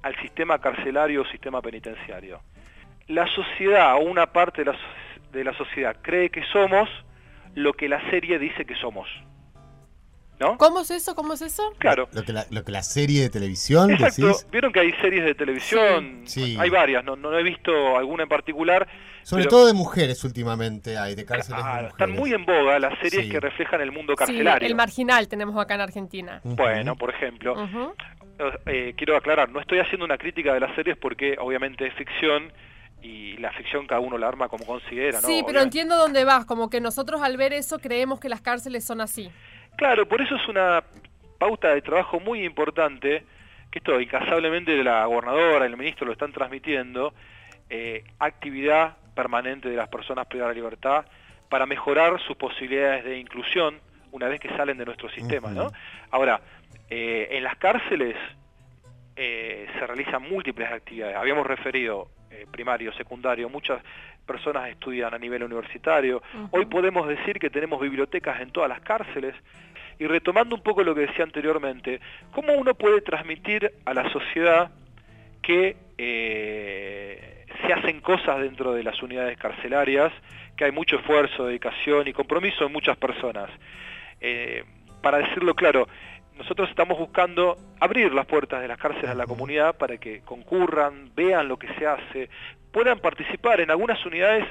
al 0.02 0.14
sistema 0.20 0.58
carcelario 0.58 1.22
o 1.22 1.24
sistema 1.26 1.60
penitenciario. 1.60 2.40
La 3.08 3.26
sociedad 3.26 3.96
o 3.96 4.00
una 4.00 4.26
parte 4.26 4.64
de 5.32 5.44
la 5.44 5.52
sociedad 5.54 5.96
cree 6.00 6.30
que 6.30 6.44
somos 6.44 6.88
lo 7.54 7.72
que 7.72 7.88
la 7.88 8.00
serie 8.10 8.38
dice 8.38 8.64
que 8.64 8.76
somos. 8.76 9.08
¿No? 10.42 10.58
¿Cómo 10.58 10.80
es 10.80 10.90
eso? 10.90 11.14
¿Cómo 11.14 11.34
es 11.34 11.42
eso? 11.42 11.62
Claro. 11.78 12.08
Lo 12.12 12.24
que 12.24 12.32
la, 12.32 12.44
lo 12.50 12.64
que 12.64 12.72
la 12.72 12.82
serie 12.82 13.22
de 13.22 13.30
televisión 13.30 13.92
Exacto. 13.92 14.32
Vieron 14.50 14.72
que 14.72 14.80
hay 14.80 14.92
series 15.00 15.24
de 15.24 15.34
televisión, 15.34 16.22
sí. 16.24 16.56
hay 16.58 16.68
varias, 16.68 17.04
no, 17.04 17.14
no 17.14 17.38
he 17.38 17.42
visto 17.44 17.96
alguna 17.96 18.24
en 18.24 18.28
particular. 18.28 18.88
Sobre 19.22 19.46
todo 19.46 19.66
de 19.66 19.72
mujeres 19.72 20.24
últimamente 20.24 20.98
hay, 20.98 21.14
de 21.14 21.24
cárceles 21.24 21.58
de 21.58 21.70
mujeres. 21.70 21.90
Están 21.90 22.10
muy 22.10 22.32
en 22.32 22.44
boga 22.44 22.78
las 22.80 22.98
series 22.98 23.30
que 23.30 23.38
reflejan 23.38 23.80
el 23.80 23.92
mundo 23.92 24.16
carcelario. 24.16 24.66
el 24.66 24.74
marginal 24.74 25.28
tenemos 25.28 25.56
acá 25.56 25.76
en 25.76 25.80
Argentina. 25.80 26.40
Bueno, 26.42 26.96
por 26.96 27.10
ejemplo. 27.10 27.54
Eh, 28.66 28.94
quiero 28.96 29.16
aclarar, 29.16 29.50
no 29.50 29.60
estoy 29.60 29.78
haciendo 29.78 30.04
una 30.04 30.18
crítica 30.18 30.52
de 30.52 30.58
las 30.58 30.74
series 30.74 30.96
porque 30.96 31.36
obviamente 31.38 31.86
es 31.86 31.94
ficción 31.94 32.52
y 33.02 33.36
la 33.36 33.52
ficción 33.52 33.86
cada 33.86 34.00
uno 34.00 34.16
la 34.18 34.28
arma 34.28 34.48
como 34.48 34.64
considera. 34.64 35.20
Sí, 35.20 35.42
pero 35.46 35.60
entiendo 35.60 35.96
dónde 35.96 36.24
vas, 36.24 36.44
como 36.44 36.70
que 36.70 36.80
nosotros 36.80 37.20
al 37.22 37.36
ver 37.36 37.52
eso 37.52 37.78
creemos 37.78 38.20
que 38.20 38.28
las 38.28 38.40
cárceles 38.40 38.84
son 38.84 39.00
así. 39.00 39.30
Claro, 39.76 40.06
por 40.06 40.20
eso 40.20 40.36
es 40.36 40.48
una 40.48 40.82
pauta 41.38 41.74
de 41.74 41.82
trabajo 41.82 42.20
muy 42.20 42.44
importante, 42.44 43.24
que 43.70 43.78
esto 43.78 44.00
incasablemente 44.00 44.82
la 44.84 45.04
gobernadora 45.06 45.64
y 45.64 45.70
el 45.70 45.76
ministro 45.76 46.06
lo 46.06 46.12
están 46.12 46.32
transmitiendo, 46.32 47.14
eh, 47.68 48.04
actividad 48.18 48.96
permanente 49.14 49.68
de 49.68 49.76
las 49.76 49.88
personas 49.88 50.26
privadas 50.26 50.54
de 50.54 50.60
libertad 50.60 51.04
para 51.48 51.66
mejorar 51.66 52.20
sus 52.20 52.36
posibilidades 52.36 53.04
de 53.04 53.18
inclusión 53.18 53.80
una 54.10 54.28
vez 54.28 54.40
que 54.40 54.48
salen 54.50 54.76
de 54.76 54.84
nuestro 54.84 55.08
sistema, 55.10 55.50
¿no? 55.50 55.72
Ahora, 56.10 56.40
eh, 56.90 57.28
en 57.30 57.42
las 57.42 57.56
cárceles 57.56 58.16
eh, 59.16 59.66
se 59.78 59.86
realizan 59.86 60.22
múltiples 60.22 60.70
actividades. 60.70 61.16
Habíamos 61.16 61.46
referido 61.46 62.08
eh, 62.32 62.46
primario, 62.50 62.92
secundario, 62.94 63.48
muchas 63.48 63.82
personas 64.26 64.68
estudian 64.68 65.12
a 65.14 65.18
nivel 65.18 65.42
universitario. 65.42 66.22
Hoy 66.50 66.66
podemos 66.66 67.06
decir 67.08 67.38
que 67.38 67.50
tenemos 67.50 67.80
bibliotecas 67.80 68.40
en 68.40 68.50
todas 68.50 68.68
las 68.68 68.80
cárceles. 68.80 69.34
Y 69.98 70.06
retomando 70.06 70.56
un 70.56 70.62
poco 70.62 70.82
lo 70.82 70.94
que 70.94 71.02
decía 71.02 71.24
anteriormente, 71.24 72.00
¿cómo 72.32 72.54
uno 72.54 72.74
puede 72.74 73.00
transmitir 73.02 73.70
a 73.84 73.94
la 73.94 74.10
sociedad 74.10 74.70
que 75.42 75.76
se 75.98 77.72
hacen 77.72 78.00
cosas 78.00 78.40
dentro 78.40 78.72
de 78.72 78.82
las 78.82 79.02
unidades 79.02 79.36
carcelarias, 79.38 80.12
que 80.56 80.64
hay 80.64 80.72
mucho 80.72 80.96
esfuerzo, 80.96 81.46
dedicación 81.46 82.08
y 82.08 82.12
compromiso 82.12 82.64
en 82.64 82.72
muchas 82.72 82.96
personas? 82.96 83.50
para 85.02 85.18
decirlo 85.18 85.54
claro, 85.54 85.88
nosotros 86.42 86.70
estamos 86.70 86.98
buscando 86.98 87.56
abrir 87.78 88.12
las 88.12 88.26
puertas 88.26 88.60
de 88.60 88.66
las 88.66 88.76
cárceles 88.76 89.10
a 89.10 89.14
la 89.14 89.26
comunidad 89.26 89.76
para 89.76 89.96
que 89.98 90.22
concurran, 90.22 91.12
vean 91.14 91.46
lo 91.46 91.56
que 91.56 91.72
se 91.74 91.86
hace, 91.86 92.28
puedan 92.72 92.98
participar. 92.98 93.60
En 93.60 93.70
algunas 93.70 94.04
unidades 94.04 94.44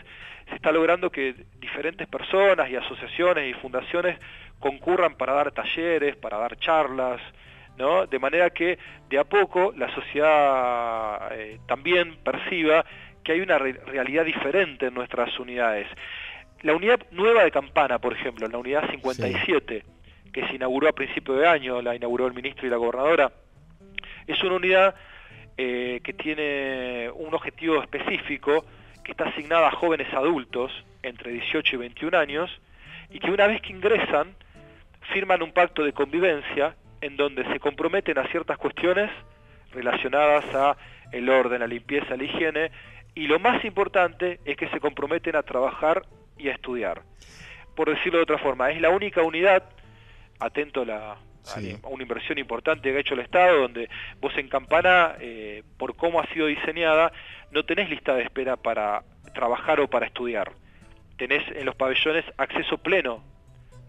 se 0.47 0.55
está 0.55 0.71
logrando 0.71 1.09
que 1.09 1.35
diferentes 1.59 2.07
personas 2.07 2.69
y 2.69 2.77
asociaciones 2.77 3.51
y 3.51 3.59
fundaciones 3.59 4.17
concurran 4.57 5.15
para 5.15 5.33
dar 5.33 5.51
talleres, 5.51 6.15
para 6.15 6.37
dar 6.37 6.55
charlas, 6.59 7.19
¿no? 7.77 8.07
De 8.07 8.19
manera 8.19 8.51
que 8.51 8.79
de 9.09 9.19
a 9.19 9.25
poco 9.25 9.73
la 9.75 9.93
sociedad 9.93 11.29
eh, 11.33 11.59
también 11.67 12.15
perciba 12.23 12.85
que 13.21 13.33
hay 13.33 13.41
una 13.41 13.57
realidad 13.57 14.23
diferente 14.23 14.85
en 14.85 14.93
nuestras 14.93 15.37
unidades. 15.37 15.87
La 16.61 16.73
unidad 16.73 17.01
nueva 17.11 17.43
de 17.43 17.51
Campana, 17.51 17.99
por 17.99 18.13
ejemplo, 18.13 18.47
la 18.47 18.59
unidad 18.59 18.89
57, 18.89 19.83
que 20.31 20.47
se 20.47 20.55
inauguró 20.55 20.89
a 20.89 20.93
principio 20.93 21.35
de 21.35 21.47
año, 21.47 21.81
la 21.81 21.95
inauguró 21.95 22.27
el 22.27 22.33
ministro 22.33 22.67
y 22.67 22.69
la 22.69 22.77
gobernadora, 22.77 23.31
es 24.27 24.41
una 24.43 24.55
unidad 24.55 24.95
eh, 25.57 25.99
que 26.03 26.13
tiene 26.13 27.09
un 27.13 27.33
objetivo 27.33 27.81
específico, 27.81 28.65
que 29.03 29.11
está 29.11 29.25
asignada 29.25 29.67
a 29.67 29.71
jóvenes 29.71 30.13
adultos 30.13 30.71
entre 31.03 31.31
18 31.31 31.75
y 31.75 31.79
21 31.79 32.17
años, 32.17 32.61
y 33.09 33.19
que 33.19 33.31
una 33.31 33.47
vez 33.47 33.61
que 33.61 33.73
ingresan, 33.73 34.35
firman 35.13 35.41
un 35.41 35.51
pacto 35.51 35.83
de 35.83 35.93
convivencia 35.93 36.75
en 37.01 37.17
donde 37.17 37.43
se 37.51 37.59
comprometen 37.59 38.17
a 38.17 38.27
ciertas 38.27 38.57
cuestiones 38.57 39.09
relacionadas 39.73 40.45
a 40.53 40.77
el 41.11 41.29
orden, 41.29 41.59
la 41.59 41.67
limpieza, 41.67 42.15
la 42.15 42.23
higiene, 42.23 42.71
y 43.15 43.27
lo 43.27 43.39
más 43.39 43.63
importante 43.65 44.39
es 44.45 44.55
que 44.55 44.69
se 44.69 44.79
comprometen 44.79 45.35
a 45.35 45.43
trabajar 45.43 46.03
y 46.37 46.47
a 46.47 46.53
estudiar. 46.53 47.01
Por 47.75 47.89
decirlo 47.89 48.19
de 48.19 48.23
otra 48.23 48.37
forma, 48.37 48.71
es 48.71 48.79
la 48.79 48.89
única 48.89 49.21
unidad, 49.21 49.63
atento 50.41 50.81
a, 50.81 50.85
la, 50.85 51.17
una 51.83 52.03
inversión 52.03 52.37
importante 52.37 52.91
que 52.91 52.97
ha 52.97 52.99
hecho 52.99 53.13
el 53.13 53.21
Estado, 53.21 53.61
donde 53.61 53.89
vos 54.19 54.35
en 54.37 54.49
Campana, 54.49 55.15
eh, 55.19 55.63
por 55.77 55.95
cómo 55.95 56.19
ha 56.19 56.27
sido 56.27 56.47
diseñada, 56.47 57.11
no 57.51 57.63
tenés 57.63 57.89
lista 57.89 58.13
de 58.13 58.23
espera 58.23 58.57
para 58.57 59.03
trabajar 59.33 59.79
o 59.79 59.87
para 59.87 60.07
estudiar. 60.07 60.51
Tenés 61.17 61.43
en 61.55 61.65
los 61.65 61.75
pabellones 61.75 62.25
acceso 62.37 62.77
pleno, 62.77 63.23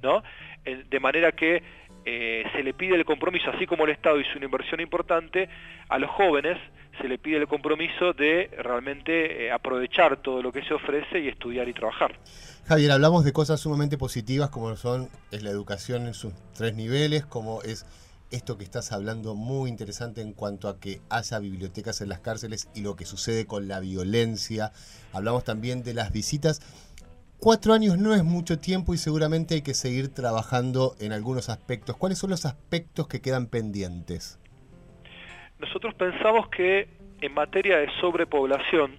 ¿no? 0.02 0.22
De 0.64 1.00
manera 1.00 1.32
que 1.32 1.62
eh, 2.04 2.44
se 2.52 2.62
le 2.62 2.74
pide 2.74 2.96
el 2.96 3.04
compromiso, 3.04 3.50
así 3.50 3.66
como 3.66 3.84
el 3.84 3.90
Estado 3.90 4.20
hizo 4.20 4.30
una 4.36 4.46
inversión 4.46 4.80
importante, 4.80 5.48
a 5.88 5.98
los 5.98 6.10
jóvenes 6.10 6.58
se 7.00 7.08
le 7.08 7.18
pide 7.18 7.38
el 7.38 7.48
compromiso 7.48 8.12
de 8.12 8.50
realmente 8.58 9.46
eh, 9.46 9.52
aprovechar 9.52 10.18
todo 10.18 10.42
lo 10.42 10.52
que 10.52 10.62
se 10.62 10.74
ofrece 10.74 11.20
y 11.20 11.28
estudiar 11.28 11.68
y 11.68 11.72
trabajar. 11.72 12.18
Javier, 12.66 12.92
hablamos 12.92 13.24
de 13.24 13.32
cosas 13.32 13.60
sumamente 13.60 13.98
positivas 13.98 14.50
como 14.50 14.76
son 14.76 15.08
es 15.30 15.42
la 15.42 15.50
educación 15.50 16.06
en 16.06 16.14
sus 16.14 16.32
tres 16.54 16.74
niveles, 16.74 17.24
como 17.24 17.62
es 17.62 17.86
esto 18.30 18.56
que 18.56 18.64
estás 18.64 18.92
hablando 18.92 19.34
muy 19.34 19.68
interesante 19.68 20.22
en 20.22 20.32
cuanto 20.32 20.68
a 20.68 20.80
que 20.80 21.00
haya 21.10 21.38
bibliotecas 21.38 22.00
en 22.00 22.08
las 22.08 22.20
cárceles 22.20 22.68
y 22.74 22.80
lo 22.80 22.96
que 22.96 23.04
sucede 23.04 23.46
con 23.46 23.68
la 23.68 23.78
violencia. 23.78 24.72
Hablamos 25.12 25.44
también 25.44 25.82
de 25.82 25.92
las 25.92 26.12
visitas 26.12 26.60
Cuatro 27.42 27.72
años 27.72 27.98
no 27.98 28.14
es 28.14 28.22
mucho 28.22 28.60
tiempo 28.60 28.94
y 28.94 28.98
seguramente 28.98 29.56
hay 29.56 29.62
que 29.62 29.74
seguir 29.74 30.14
trabajando 30.14 30.94
en 31.00 31.10
algunos 31.10 31.48
aspectos. 31.48 31.96
¿Cuáles 31.96 32.18
son 32.18 32.30
los 32.30 32.46
aspectos 32.46 33.08
que 33.08 33.20
quedan 33.20 33.48
pendientes? 33.48 34.38
Nosotros 35.58 35.92
pensamos 35.94 36.48
que 36.50 36.86
en 37.20 37.34
materia 37.34 37.78
de 37.78 37.88
sobrepoblación 38.00 38.96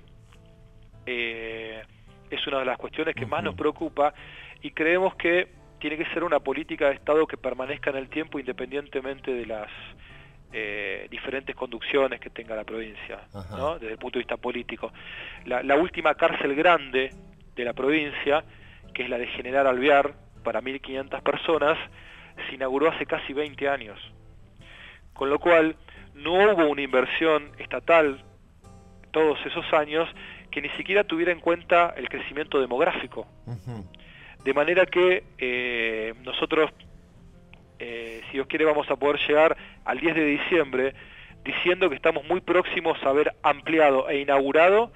eh, 1.06 1.84
es 2.30 2.46
una 2.46 2.60
de 2.60 2.66
las 2.66 2.78
cuestiones 2.78 3.16
que 3.16 3.26
más 3.26 3.46
nos 3.46 3.56
preocupa 3.56 4.14
y 4.62 4.72
creemos 4.72 5.16
que 5.16 5.48
tiene 5.80 5.96
que 5.96 6.06
ser 6.08 6.26
una 6.26 6.42
política 6.42 6.90
de 6.90 6.96
Estado 6.96 7.26
que 7.26 7.38
permanezca 7.38 7.92
en 7.92 7.96
el 7.96 8.10
tiempo 8.10 8.40
independientemente 8.40 9.34
de 9.34 9.46
las 9.46 9.70
eh, 10.52 11.08
diferentes 11.10 11.56
conducciones 11.56 12.20
que 12.20 12.30
tenga 12.30 12.58
la 12.58 12.66
provincia, 12.66 13.22
desde 13.80 13.94
el 13.94 13.98
punto 13.98 14.20
de 14.20 14.24
vista 14.26 14.36
político. 14.36 14.92
la 15.46 15.78
última 15.78 16.14
cárcel 16.16 16.54
grande 16.56 17.10
de 17.56 17.66
la 17.66 17.74
provincia, 17.74 18.44
que 18.94 19.04
es 19.04 19.10
la 19.10 19.18
de 19.18 19.28
General 19.28 19.68
Alvear, 19.68 20.14
para 20.44 20.62
1.500 20.62 21.22
personas, 21.22 21.78
se 22.48 22.56
inauguró 22.56 22.90
hace 22.90 23.06
casi 23.06 23.34
20 23.34 23.70
años. 23.70 24.00
Con 25.14 25.30
lo 25.30 25.40
cual, 25.40 25.76
no 26.16 26.34
hubo 26.34 26.68
una 26.68 26.82
inversión 26.82 27.52
estatal 27.58 28.24
todos 29.12 29.40
esos 29.46 29.72
años 29.74 30.10
que 30.52 30.62
ni 30.62 30.70
siquiera 30.70 31.04
tuviera 31.04 31.32
en 31.32 31.40
cuenta 31.40 31.94
el 31.98 32.10
crecimiento 32.10 32.60
demográfico. 32.60 33.28
De 34.44 34.54
manera 34.54 34.86
que 34.86 35.24
eh, 35.38 36.14
nosotros, 36.24 36.72
eh, 37.80 38.22
si 38.28 38.34
Dios 38.34 38.48
quiere, 38.48 38.66
vamos 38.66 38.90
a 38.90 38.96
poder 38.96 39.20
llegar 39.28 39.58
al 39.86 40.00
10 40.00 40.16
de 40.16 40.26
diciembre 40.26 40.94
diciendo 41.44 41.90
que 41.90 41.96
estamos 41.96 42.26
muy 42.28 42.42
próximos 42.42 42.98
a 43.04 43.10
haber 43.10 43.34
ampliado 43.42 44.10
e 44.10 44.20
inaugurado 44.20 44.92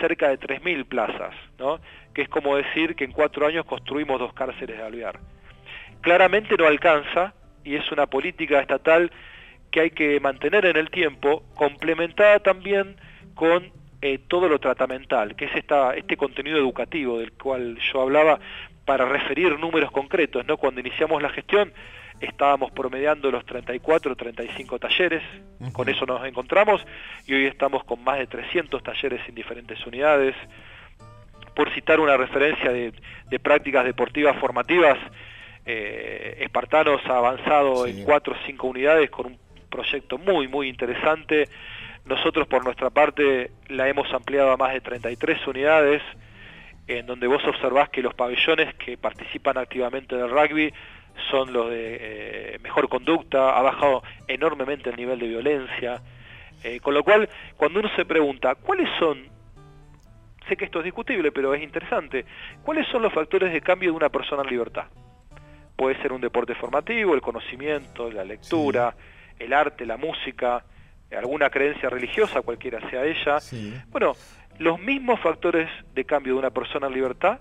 cerca 0.00 0.28
de 0.28 0.38
3.000 0.38 0.84
plazas, 0.86 1.34
¿no? 1.58 1.80
que 2.14 2.22
es 2.22 2.28
como 2.28 2.56
decir 2.56 2.94
que 2.96 3.04
en 3.04 3.12
cuatro 3.12 3.46
años 3.46 3.64
construimos 3.64 4.18
dos 4.18 4.32
cárceles 4.32 4.76
de 4.76 4.82
alvear. 4.82 5.18
Claramente 6.00 6.56
no 6.56 6.66
alcanza 6.66 7.34
y 7.64 7.76
es 7.76 7.90
una 7.92 8.06
política 8.06 8.60
estatal 8.60 9.10
que 9.70 9.80
hay 9.80 9.90
que 9.90 10.18
mantener 10.20 10.64
en 10.66 10.76
el 10.76 10.90
tiempo, 10.90 11.42
complementada 11.54 12.38
también 12.40 12.96
con 13.34 13.70
eh, 14.00 14.18
todo 14.28 14.48
lo 14.48 14.58
tratamental, 14.58 15.36
que 15.36 15.46
es 15.46 15.54
esta, 15.54 15.94
este 15.94 16.16
contenido 16.16 16.56
educativo 16.56 17.18
del 17.18 17.32
cual 17.32 17.78
yo 17.92 18.02
hablaba 18.02 18.40
para 18.84 19.04
referir 19.04 19.58
números 19.58 19.90
concretos. 19.90 20.46
¿no? 20.46 20.56
Cuando 20.56 20.80
iniciamos 20.80 21.20
la 21.22 21.30
gestión 21.30 21.72
estábamos 22.20 22.70
promediando 22.72 23.30
los 23.30 23.44
34 23.44 24.16
35 24.16 24.78
talleres, 24.78 25.22
con 25.72 25.88
eso 25.88 26.06
nos 26.06 26.24
encontramos 26.26 26.84
y 27.26 27.34
hoy 27.34 27.46
estamos 27.46 27.84
con 27.84 28.02
más 28.02 28.18
de 28.18 28.26
300 28.26 28.82
talleres 28.82 29.20
en 29.28 29.34
diferentes 29.34 29.84
unidades. 29.86 30.34
Por 31.54 31.72
citar 31.74 32.00
una 32.00 32.16
referencia 32.16 32.70
de, 32.70 32.92
prácticas 33.40 33.84
deportivas 33.84 34.36
formativas, 34.38 34.98
eh, 35.66 36.38
Espartanos 36.40 37.00
ha 37.06 37.18
avanzado 37.18 37.86
en 37.86 38.04
4 38.04 38.32
o 38.32 38.36
5 38.46 38.66
unidades 38.66 39.10
con 39.10 39.26
un 39.26 39.38
proyecto 39.68 40.18
muy, 40.18 40.48
muy 40.48 40.68
interesante. 40.68 41.48
Nosotros 42.04 42.46
por 42.46 42.64
nuestra 42.64 42.90
parte 42.90 43.50
la 43.68 43.88
hemos 43.88 44.12
ampliado 44.14 44.50
a 44.50 44.56
más 44.56 44.72
de 44.72 44.80
33 44.80 45.46
unidades, 45.46 46.02
en 46.86 47.06
donde 47.06 47.26
vos 47.26 47.44
observás 47.44 47.90
que 47.90 48.02
los 48.02 48.14
pabellones 48.14 48.74
que 48.76 48.96
participan 48.96 49.58
activamente 49.58 50.16
del 50.16 50.30
rugby 50.30 50.72
son 51.30 51.52
los 51.52 51.70
de 51.70 51.98
eh, 52.00 52.58
mejor 52.62 52.88
conducta, 52.88 53.56
ha 53.58 53.62
bajado 53.62 54.02
enormemente 54.26 54.90
el 54.90 54.96
nivel 54.96 55.18
de 55.18 55.28
violencia, 55.28 56.00
eh, 56.64 56.80
con 56.80 56.94
lo 56.94 57.02
cual 57.04 57.28
cuando 57.56 57.80
uno 57.80 57.88
se 57.96 58.04
pregunta, 58.04 58.54
¿cuáles 58.54 58.88
son, 58.98 59.26
sé 60.48 60.56
que 60.56 60.64
esto 60.64 60.78
es 60.80 60.84
discutible, 60.84 61.32
pero 61.32 61.54
es 61.54 61.62
interesante, 61.62 62.24
¿cuáles 62.62 62.86
son 62.88 63.02
los 63.02 63.12
factores 63.12 63.52
de 63.52 63.60
cambio 63.60 63.90
de 63.90 63.96
una 63.96 64.08
persona 64.08 64.42
en 64.42 64.50
libertad? 64.50 64.86
Puede 65.76 66.00
ser 66.02 66.12
un 66.12 66.20
deporte 66.20 66.54
formativo, 66.54 67.14
el 67.14 67.20
conocimiento, 67.20 68.10
la 68.10 68.24
lectura, 68.24 68.94
el 69.38 69.52
arte, 69.52 69.86
la 69.86 69.96
música, 69.96 70.64
alguna 71.16 71.50
creencia 71.50 71.88
religiosa, 71.88 72.42
cualquiera 72.42 72.80
sea 72.90 73.04
ella. 73.04 73.38
Bueno, 73.90 74.14
los 74.58 74.80
mismos 74.80 75.20
factores 75.20 75.70
de 75.94 76.04
cambio 76.04 76.34
de 76.34 76.40
una 76.40 76.50
persona 76.50 76.88
en 76.88 76.94
libertad 76.94 77.40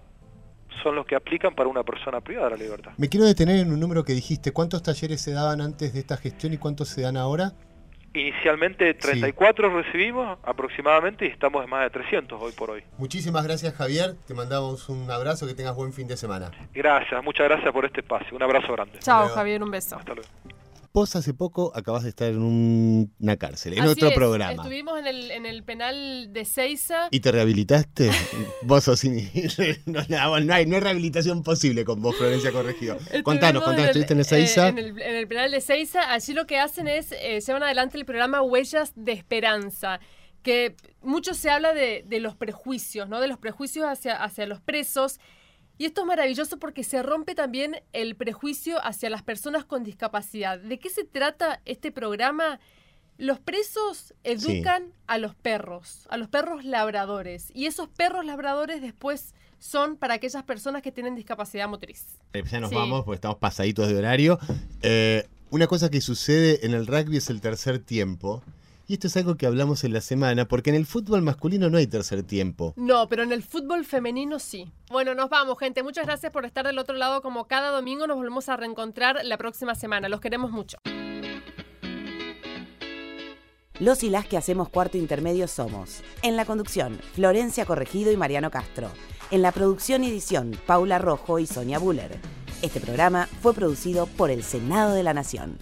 son 0.84 0.96
los 0.96 1.06
que 1.06 1.16
aplican 1.16 1.56
para 1.56 1.70
una 1.70 1.84
persona 1.84 2.22
privada 2.22 2.50
de 2.50 2.58
la 2.58 2.64
libertad. 2.64 2.92
Me 2.98 3.10
quiero 3.10 3.26
detener 3.26 3.60
en 3.60 3.72
un 3.72 3.80
número 3.80 4.04
que 4.04 4.14
dijiste. 4.14 4.52
¿Cuántos 4.52 4.84
talleres 4.84 5.22
se 5.22 5.32
daban 5.32 5.62
antes 5.62 5.94
de 5.94 6.00
esta 6.00 6.18
gestión 6.18 6.54
y 6.54 6.58
cuántos 6.58 6.90
se 6.90 7.02
dan 7.02 7.18
ahora? 7.18 7.54
Inicialmente 8.14 8.94
34 8.94 9.70
recibimos 9.70 10.40
aproximadamente 10.44 11.26
y 11.26 11.30
estamos 11.30 11.64
en 11.64 11.70
más 11.70 11.84
de 11.84 11.90
300 11.92 12.42
hoy 12.42 12.52
por 12.54 12.72
hoy. 12.72 12.84
Muchísimas 12.98 13.44
gracias 13.44 13.76
Javier, 13.76 14.16
te 14.26 14.34
mandamos 14.34 14.90
un 14.90 15.10
abrazo, 15.12 15.46
que 15.46 15.54
tengas 15.54 15.76
buen 15.76 15.94
fin 15.94 16.08
de 16.08 16.18
semana. 16.18 16.52
Gracias, 16.74 17.24
muchas 17.24 17.48
gracias 17.48 17.72
por 17.72 17.86
este 17.86 18.02
espacio, 18.02 18.36
un 18.36 18.42
abrazo 18.42 18.74
grande. 18.74 19.00
Chao 19.00 19.28
Javier, 19.28 19.62
un 19.62 19.70
beso. 19.70 19.98
Hasta 19.98 20.16
luego. 20.16 20.30
Vos 20.98 21.16
hace 21.16 21.36
poco 21.36 21.72
acabas 21.76 22.02
de 22.02 22.10
estar 22.10 22.28
en 22.28 22.42
una 22.42 23.38
cárcel, 23.38 23.78
en 23.78 23.86
otro 23.86 24.12
programa. 24.16 24.64
Estuvimos 24.64 24.98
en 24.98 25.06
el, 25.06 25.30
en 25.30 25.46
el 25.46 25.64
penal 25.64 26.34
de 26.34 26.44
Seiza. 26.44 27.10
¿Y 27.12 27.20
te 27.20 27.32
rehabilitaste? 27.32 28.10
vos 28.64 28.86
sos 28.86 29.04
no, 29.86 30.02
no, 30.10 30.34
hay, 30.56 30.66
no 30.66 30.76
hay 30.76 30.82
rehabilitación 30.82 31.44
posible 31.44 31.86
con 31.86 32.02
vos, 32.02 32.16
Florencia 32.16 32.52
Corregido. 32.52 32.98
Contanos, 33.22 33.62
contanos, 33.62 33.90
¿estuviste 33.90 34.14
en 34.14 34.20
el 34.22 34.26
Seiza? 34.26 34.70
Eh, 34.70 34.72
en, 34.72 35.16
el, 35.18 35.28
penal 35.28 35.52
de 35.52 35.62
Seiza, 35.62 36.12
allí 36.12 36.34
lo 36.34 36.48
que 36.48 36.58
hacen 36.58 36.88
es, 36.88 37.12
eh, 37.12 37.42
llevan 37.46 37.62
adelante 37.62 38.00
el 38.00 38.06
programa 38.06 38.42
Huellas 38.42 38.94
de 38.96 39.12
Esperanza 39.12 40.00
que 40.42 40.76
mucho 41.04 41.36
se 41.36 41.52
habla 41.52 41.74
de, 41.74 42.06
de, 42.08 42.20
los 42.20 42.36
prejuicios, 42.36 43.08
¿no? 43.08 43.22
De 43.22 43.28
los 43.28 43.38
prejuicios 43.38 43.86
hacia, 43.86 44.16
hacia 44.16 44.48
los 44.48 44.62
presos 44.62 45.20
y 45.78 45.86
esto 45.86 46.02
es 46.02 46.08
maravilloso 46.08 46.58
porque 46.58 46.84
se 46.84 47.04
rompe 47.04 47.36
también 47.36 47.82
el 47.94 48.16
prejuicio 48.16 48.84
hacia 48.84 49.10
las 49.10 49.22
personas 49.22 49.66
con 49.66 49.84
discapacidad. 49.84 50.60
¿De 50.60 50.80
qué 50.80 50.90
se 50.90 51.04
trata 51.04 51.62
este 51.66 51.92
programa? 51.92 52.60
Los 53.18 53.40
presos 53.40 54.14
educan 54.24 54.94
a 55.08 55.18
los 55.18 55.36
perros, 55.36 56.08
a 56.10 56.18
los 56.18 56.28
perros 56.28 56.66
labradores. 56.66 57.52
Y 57.54 57.66
esos 57.66 57.90
perros 57.90 58.26
labradores 58.26 58.82
después 58.82 59.34
son 59.60 59.98
para 59.98 60.16
aquellas 60.16 60.44
personas 60.44 60.82
que 60.82 60.92
tienen 60.92 61.16
discapacidad 61.16 61.68
motriz. 61.68 62.06
Eh, 62.34 62.44
ya 62.50 62.60
nos 62.60 62.72
vamos 62.72 63.04
porque 63.04 63.16
estamos 63.16 63.38
pasaditos 63.38 63.88
de 63.88 63.96
horario. 63.96 64.40
Eh, 64.82 65.28
una 65.50 65.68
cosa 65.68 65.90
que 65.90 66.02
sucede 66.02 66.66
en 66.66 66.74
el 66.74 66.88
rugby 66.88 67.18
es 67.18 67.30
el 67.30 67.42
tercer 67.42 67.80
tiempo. 67.80 68.44
Y 68.90 68.94
esto 68.94 69.08
es 69.08 69.18
algo 69.18 69.36
que 69.36 69.46
hablamos 69.46 69.84
en 69.84 69.92
la 69.92 70.00
semana, 70.00 70.48
porque 70.48 70.70
en 70.70 70.78
el 70.78 70.86
fútbol 70.86 71.22
masculino 71.22 71.70
no 71.70 71.78
hay 71.78 71.88
tercer 71.88 72.24
tiempo. 72.24 72.74
No, 72.78 73.10
pero 73.10 73.24
en 73.24 73.34
el 73.34 73.44
fútbol 73.44 73.84
femenino 73.84 74.40
sí. 74.40 74.72
Bueno, 74.90 75.14
nos 75.14 75.30
vamos, 75.30 75.60
gente. 75.60 75.84
Muchas 75.84 76.06
gracias 76.06 76.32
por 76.32 76.46
estar 76.46 76.66
del 76.66 76.80
otro 76.80 76.96
lado 76.96 77.22
como 77.22 77.48
cada 77.48 77.72
domingo. 77.72 78.08
Nos 78.08 78.16
volvemos 78.16 78.48
a 78.48 78.56
reencontrar 78.56 79.20
la 79.26 79.38
próxima 79.38 79.76
semana. 79.76 80.08
Los 80.08 80.22
queremos 80.22 80.52
mucho. 80.52 80.78
Los 83.80 84.04
y 84.04 84.10
las 84.10 84.26
que 84.26 84.38
hacemos 84.38 84.70
cuarto 84.70 84.98
intermedio 84.98 85.50
somos, 85.50 86.02
en 86.24 86.36
la 86.36 86.46
conducción, 86.46 86.98
Florencia 87.14 87.66
Corregido 87.66 88.12
y 88.12 88.18
Mariano 88.18 88.50
Castro. 88.50 88.90
En 89.32 89.42
la 89.42 89.52
producción 89.52 90.06
y 90.06 90.10
edición, 90.10 90.58
Paula 90.66 90.98
Rojo 90.98 91.40
y 91.40 91.46
Sonia 91.46 91.78
Buller. 91.78 92.18
Este 92.62 92.80
programa 92.80 93.28
fue 93.42 93.54
producido 93.54 94.08
por 94.08 94.32
el 94.32 94.44
Senado 94.44 94.94
de 94.94 95.04
la 95.04 95.14
Nación. 95.14 95.60